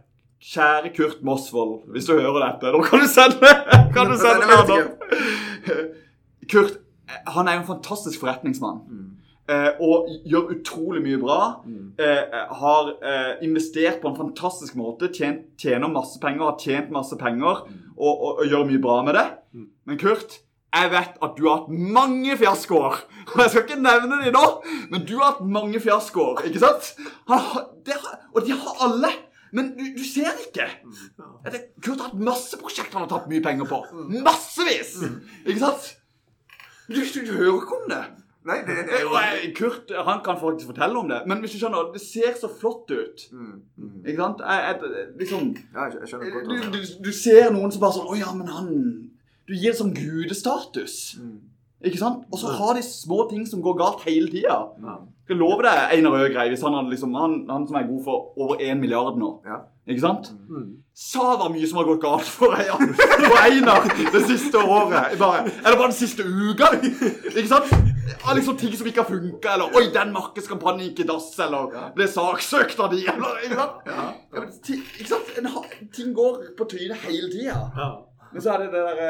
[0.44, 3.52] Kjære Kurt Mosvold, hvis du hører dette, da kan du sende
[3.96, 5.94] Kan du sende meg meg?
[6.52, 8.82] Kurt, eh, han er jo en fantastisk forretningsmann.
[8.90, 9.10] Mm.
[9.50, 11.39] Eh, Og gjør utrolig mye bra.
[11.66, 11.91] Mm.
[12.00, 15.10] Eh, har eh, investert på en fantastisk måte.
[15.14, 17.64] Tjent, tjener masse penger, har tjent masse penger
[17.98, 19.26] og, og, og gjør mye bra med det.
[19.54, 19.68] Mm.
[19.89, 20.39] Men Kurt,
[20.74, 21.70] jeg vet at du har hatt
[22.00, 22.96] mange fiaskoer.
[23.34, 24.41] Og jeg skal ikke nevne de nå,
[24.91, 26.41] men du har hatt mange fiaskoer.
[26.50, 26.96] Ikke sant?
[27.30, 29.12] Har- det har, og de har alle.
[29.54, 30.66] Men du, du ser ikke.
[31.46, 33.84] Det, Kurt har hatt masse prosjekter han har tatt mye penger på.
[34.26, 34.96] Massevis!
[35.46, 35.91] Ikke sant?
[36.89, 38.02] Du, du, du hører ikke om det.
[38.46, 39.04] Nei, det, det det.
[39.08, 42.34] Og jeg- Kurt han kan faktisk fortelle om det, men hvis du skjønner, det ser
[42.41, 43.24] så flott ut.
[43.32, 43.54] mm.
[43.78, 44.04] Mm.
[44.08, 44.41] Ikke sant?
[44.44, 46.74] Jeg, jeg, liksom, Ja, jeg skjønner godt.
[46.74, 48.70] du, du du, ser noen som bare sånn Å ja, men han
[49.48, 51.16] Du gir det som gudestatus.
[51.20, 51.39] Mm.
[51.84, 52.24] Ikke sant?
[52.32, 54.60] Og så har de små ting som går galt hele tida.
[54.84, 54.94] Ja.
[55.28, 58.34] Jeg lover deg Einar Øgrei, hvis han hadde liksom han, han som er god for
[58.39, 59.41] over én milliard nå.
[59.48, 59.58] Ja.
[59.88, 60.30] Ikke sant?
[60.50, 60.78] Mm.
[60.96, 63.84] Sava mye som har gått galt for, Einar- for Einar
[64.14, 65.18] det siste året.
[65.20, 66.70] Bare, eller bare den siste uka.
[67.36, 67.72] Ikke sant?
[68.04, 71.70] Ja, liksom Ting som ikke har funka, eller 'Oi, den markedskampanjen gikk i dass', eller
[71.74, 71.89] Ja.
[71.95, 73.72] 'ble saksøkt av de', eller Ikke sant?
[73.86, 74.01] Ja.
[74.34, 74.49] Ja, men
[74.99, 75.38] ikke sant?
[75.38, 77.60] En, har- ting går på trynet hele tida.
[77.78, 77.89] Ja.
[78.34, 79.10] Men så er det det derre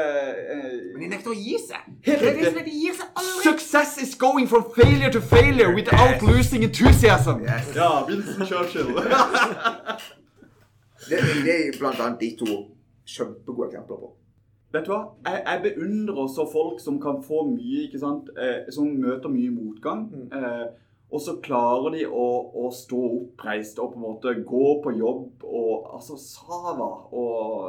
[0.52, 1.80] eh, Men de nekter å gi seg.
[2.04, 2.64] Helt riktig.
[2.64, 3.42] de gir seg aldri.
[3.50, 6.22] Success is going from failure to failure without Yes.
[6.22, 7.40] losing enthusiasm.
[7.42, 7.74] Yes.
[7.74, 8.86] Ja, Vincent Churchill.
[11.08, 12.46] Det, det er blant annet de to
[13.06, 14.08] kjempegode eksempler på.
[14.74, 15.02] Vet du hva?
[15.22, 18.32] Jeg, jeg beundrer så folk som kan få mye, ikke sant?
[18.34, 20.08] Eh, som møter mye motgang.
[20.10, 20.32] Mm.
[20.34, 20.64] Eh,
[21.14, 22.24] og så klarer de å,
[22.58, 27.68] å stå oppreist og på en måte gå på jobb og Altså Sava og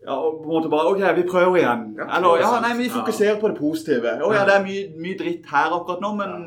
[0.00, 1.82] ja, og på en måte bare OK, vi prøver igjen.
[2.00, 4.14] Eller ja, nei, vi fokuserer på det positive.
[4.24, 6.46] Å ja, det er mye, mye dritt her akkurat nå, men,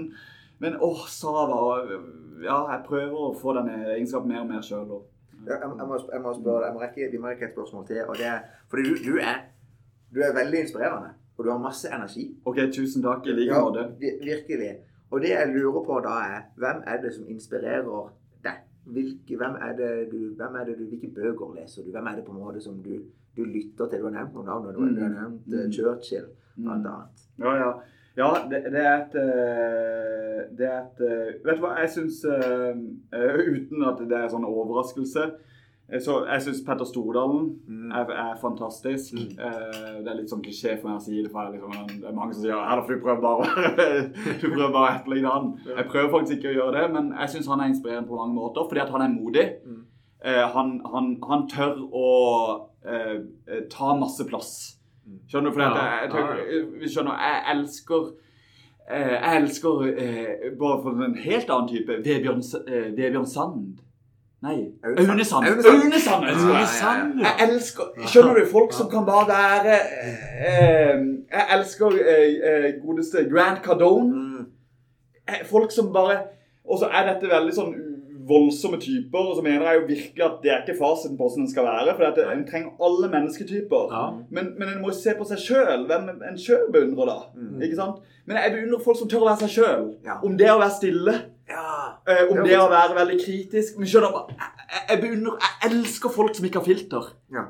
[0.62, 1.46] men åh, Sava
[2.44, 4.96] Ja, jeg prøver å få den egenskapen mer og mer sjøl.
[5.48, 8.02] Jeg, må, jeg må spørre deg, rekke, vi må rekke et spørsmål til.
[8.08, 8.40] og det er,
[8.70, 9.38] Fordi du, du, er,
[10.16, 12.26] du er veldig inspirerende, og du har masse energi.
[12.46, 13.26] OK, tusen takk.
[13.28, 13.88] I like måte.
[14.02, 14.72] Ja, virkelig.
[15.12, 18.14] Og det jeg lurer på da er, hvem er det som inspirerer
[18.44, 18.62] deg?
[18.86, 21.92] Hvilke, hvem, er det du, hvem er det du, hvilke bøker leser du?
[21.92, 22.96] Hvem er det på en måte som du,
[23.38, 24.00] du lytter til?
[24.00, 25.72] Du har nevnt noen navn, du har- nevnt eh, Mm.
[25.72, 26.26] Churchill,
[26.58, 26.92] blant Mm.
[26.94, 27.22] annet.
[27.40, 27.70] Ja, ja.
[28.18, 32.20] Ja, det, det er et eh, Det er et eh, Vet du hva, jeg syns
[32.28, 35.24] Uten at det er sånn overraskelse
[35.90, 37.92] eh, så jeg syns Petter Stordalen Mm.
[37.96, 39.14] er, er fantastisk.
[39.18, 39.34] Mm.
[39.40, 42.16] Eh, det er litt sånn klisjé for meg å si det, for liksom, det er
[42.16, 43.48] mange som sier ja, da får du prøve bare
[44.42, 45.50] du prøver bare å etterligne han.
[45.68, 48.38] Jeg prøver faktisk ikke å gjøre det, men jeg syns han er inspirerende på mange
[48.38, 49.46] måter, fordi at han er modig.
[49.66, 49.82] Mm.
[50.24, 52.08] Eh, han, han, han tør å
[52.88, 53.18] eh,
[53.50, 54.54] eh, ta masse plass.
[55.30, 55.54] Skjønner du?
[55.54, 55.70] For Ja,
[56.02, 56.12] jeg,
[56.52, 58.04] jeg, jeg, skjønner, jeg elsker
[58.92, 63.80] eh, Jeg elsker eh, Bare for en helt annen type Vebjørn, eh, Vebjørn Sand.
[64.44, 64.58] Nei.
[64.84, 65.46] Aune Sand.
[65.48, 66.36] Aune Sand jeg.
[67.24, 67.30] Ja.
[67.30, 68.46] Jeg elsker Skjønner du?
[68.52, 69.78] Folk som kan bare være
[70.50, 71.00] eh,
[71.32, 74.12] Jeg elsker eh, eh, godeste Grant Cardone.
[74.14, 74.46] Mm.
[75.30, 76.20] Eh, Folk som bare
[76.66, 77.74] Og så er dette veldig sånn
[78.28, 81.44] voldsomme typer, og så mener jeg jo virkelig at det er ikke fasiten på hvordan
[81.46, 81.96] den skal være.
[81.98, 83.84] For at en trenger alle mennesketyper.
[83.94, 84.04] Ja.
[84.36, 87.18] Men, men en må jo se på seg sjøl, hvem en sjøl beundrer, da.
[87.36, 87.62] Mm.
[87.68, 88.04] Ikke sant?
[88.26, 89.90] Men jeg beundrer folk som tør å være seg sjøl.
[90.08, 90.20] Ja.
[90.24, 91.16] Om det å være stille,
[91.50, 91.66] Ja.
[92.08, 93.78] eh, om Det det å være veldig kritisk.
[93.78, 94.54] Men skjønner jeg,
[94.90, 97.10] jeg beundrer Jeg elsker folk som ikke har filter.
[97.36, 97.44] Ja.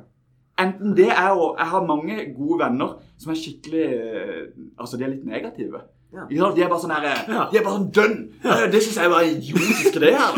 [0.60, 4.42] Enten det er å Jeg har mange gode venner som er skikkelig eh,
[4.78, 5.82] Altså, de er litt negative.
[6.14, 6.26] Ja.
[6.30, 8.18] De er bare sånn her De er bare sånn dønn.
[8.46, 10.36] Eh, Det syns jeg var idiotisk, det her.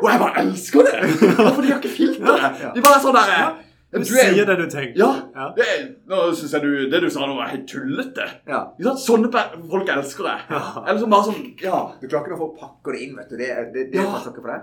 [0.00, 1.00] Og jeg bare elsker det!
[1.36, 2.44] For de har ikke filter.
[2.76, 3.48] De bare er sånn der eh,
[3.96, 4.96] Du er- sier det du tenker.
[5.00, 5.48] Ja.
[5.56, 5.66] Det,
[6.10, 8.26] nå syns jeg du, det du sa nå, var helt tullete.
[8.46, 8.62] ja.
[9.02, 9.30] Sånne
[9.70, 10.62] folk elsker det Ja.
[10.86, 11.82] Eller som bare sånn Ja.
[12.00, 13.36] Du klarer ikke å folk pakker det inn, vet du.
[13.42, 14.10] Det, er- det, det Ja.
[14.14, 14.62] passer ikke for deg.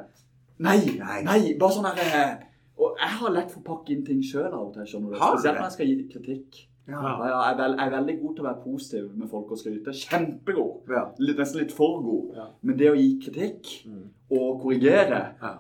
[0.59, 0.79] Nei.
[0.99, 1.21] Nei.
[1.27, 1.39] Nei.
[1.59, 2.35] Bare sånn her eh,
[2.79, 4.85] Og jeg har lett for å pakke inn ting sjøl av og til.
[4.87, 6.67] Spesielt når jeg skal gi kritikk.
[6.87, 6.99] Ja.
[6.99, 9.93] Jeg, er veld, jeg er veldig god til å være positiv med folk og skryte.
[9.95, 10.89] Kjempegod.
[10.91, 11.03] Ja.
[11.23, 12.33] Litt, nesten litt for god.
[12.35, 12.47] Ja.
[12.61, 14.09] Men det å gi kritikk Mm.
[14.31, 15.53] og korrigere, Ja.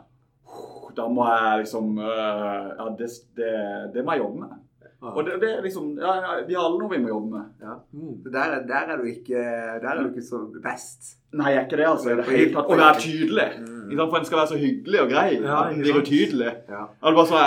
[0.97, 3.07] da må jeg liksom øh, Ja, det,
[3.37, 3.53] det,
[3.95, 4.59] det må jeg jobbe med.
[5.03, 5.09] Ja.
[5.15, 7.45] Og det, det er liksom ja, ja, Vi har alle noe vi må jobbe med.
[7.61, 7.73] Ja.
[7.93, 8.19] Mm.
[8.31, 9.39] Der, er- der, er du ikke,
[9.81, 11.17] der er du ikke så best.
[11.33, 12.15] Nei, jeg er ikke det, altså.
[12.19, 12.67] det helt tatt.
[12.71, 13.47] Å være tydelig.
[13.63, 13.97] Mm.
[14.09, 15.29] For en skal være så hyggelig og grei.
[15.41, 16.51] Ja, det blir jo utydelig.
[16.69, 16.83] Ja.
[17.01, 17.41] Ja, det bare så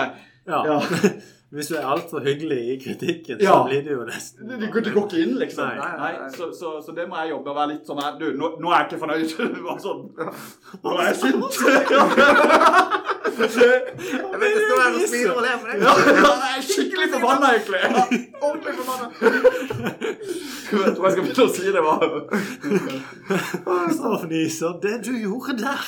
[0.46, 0.80] Ja.
[1.56, 3.52] Hvis du er altfor hyggelig i kritikken, Ja.
[3.56, 5.64] så blir det jo nesten Det, går- ikke inn, liksom.
[5.80, 5.92] Nei.
[6.02, 8.52] Nei, så, så, så det må jeg jobbe og Være litt sånn her Du, nå,
[8.60, 9.28] nå er jeg ikke fornøyd.
[9.66, 10.02] Bare sånn.
[10.84, 11.42] Nå er jeg sint.
[13.36, 17.80] Jeg vet ikke, står her og smiler og ler men jeg er skikkelig forbanna, egentlig.
[18.40, 19.06] Ordentlig forbanna.
[20.66, 21.82] Jeg tror jeg skal begynne å si det.
[21.86, 22.00] Var.
[23.66, 24.78] Å, fniser.
[24.82, 25.84] Det du gjorde der!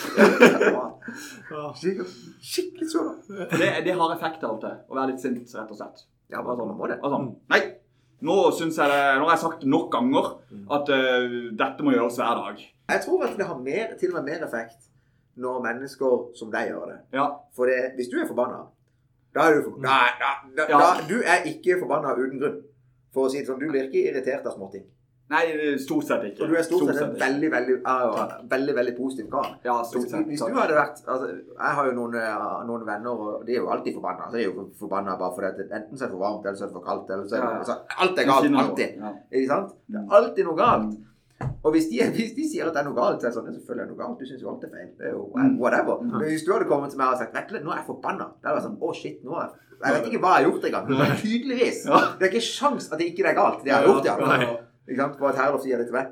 [1.78, 3.12] Skikkelig, sånn.
[3.57, 4.78] Det, det har effekt av og til.
[4.88, 6.07] Å være litt sint, rett og slett.
[6.28, 6.99] Ja, bare sånn må det.
[7.01, 7.62] Sånn, Nei,
[8.28, 10.34] nå jeg det Nå har jeg sagt det nok ganger
[10.76, 12.62] at uh, dette må gjøres hver dag.
[12.88, 14.88] Jeg tror at det har mer, til og med mer effekt
[15.39, 16.99] når mennesker som deg gjør det.
[17.14, 17.28] Ja.
[17.57, 18.64] For det, hvis du er forbanna,
[19.34, 19.89] da er du forbanna.
[20.18, 21.01] Da, da, da, Ja.
[21.09, 22.62] du er ikke forbanna uten grunn.
[23.14, 24.84] For å si det sånn, du blir ikke irritert av småting.
[25.28, 25.43] Nei,
[25.76, 26.41] stort sett ikke.
[26.45, 29.49] Og du er stort sett en veldig, veldig, veldig, veldig, veldig positiv kar.
[29.64, 30.26] Ja, Hvis, stort sett.
[30.26, 33.61] hvis du hadde vært altså, Jeg har jo noen, eh, noen venner, og de er
[33.61, 34.24] jo alltid forbanna.
[34.24, 36.64] Altså, de er jo forbanna bare fordi enten så er det for varmt, eller så
[36.64, 37.11] er det for kaldt.
[37.11, 37.59] Eller så er det, Ja, ja.
[37.59, 38.57] altså, alt er galt.
[38.64, 38.89] Alltid.
[39.32, 39.70] Ikke sant?
[39.86, 40.97] Det er alltid noe galt.
[41.64, 43.49] Og hvis de, hvis de sier at det er noe galt, så er det sånn,
[43.59, 44.18] selvfølgelig er det noe galt.
[44.18, 44.91] Du syns jo alt er feil.
[44.99, 45.57] Det er jo Mm.
[45.62, 46.01] whatever.
[46.03, 48.26] Men hvis du hadde kommet til meg og sagt Vetle, nå er jeg forbanna.
[48.43, 50.51] Da hadde jeg sånn Å, shit, nå er jeg Jeg vet ikke hva jeg har
[50.51, 50.89] gjort engang.
[50.99, 51.80] Men tydeligvis.
[52.18, 54.16] Det er ikke sjans at det ikke er galt, det jeg har gjort, ja.
[54.89, 55.18] Ikke sant?
[55.20, 56.09] Bare et Herlof sier det til meg.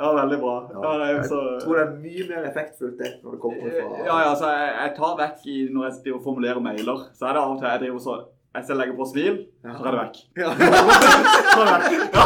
[0.00, 0.54] ja, veldig bra.
[0.72, 1.38] Ja, er så...
[1.54, 4.50] Jeg tror det er mye mer effektfullt det når det kommer fra Ja, ja, så
[4.50, 7.52] jeg, jeg tar vekk i, når jeg driver og formulerer mailer, så er det av
[7.54, 8.16] og til jeg driver så
[8.54, 10.16] jeg skal legger på smil, så er det vekk.
[10.40, 10.48] Ja.
[10.54, 11.90] Så er det vekk.
[12.16, 12.24] Ja.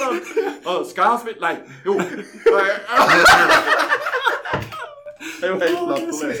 [0.00, 0.18] Sånn.
[0.64, 1.38] Å, Skal jeg ha smil?
[1.40, 1.54] Nei.
[1.86, 1.92] Jo.
[5.40, 6.34] Det er jo helt latterlig.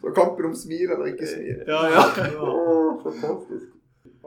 [0.00, 1.58] Så kampen om smil eller ikke smil.
[1.68, 2.02] Ja, ja.
[2.40, 2.48] Å,
[3.04, 3.66] fantastisk.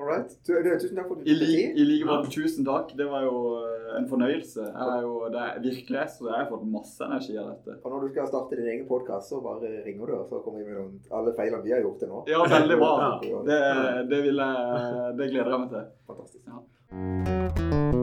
[0.04, 0.30] All right.
[0.45, 1.78] Tusen takk for din tid.
[1.80, 2.91] I like måte, tusen takk.
[2.97, 4.66] Det var jo eh, en fornøyelse.
[4.66, 7.78] Jeg er jo, det er virkelig så jeg har fått masse energi av dette.
[7.80, 10.60] Og når du skal starte din egen podkast, så bare ringer du, og så kommer
[10.60, 12.24] vi med noen, alle feilene vi har gjort til nå.
[12.34, 12.93] Ja, veldig bra.
[13.54, 13.60] Det,
[14.10, 15.89] det, jeg, det gleder jeg meg til.
[16.08, 16.47] Fantastisk.
[16.47, 18.03] Ja.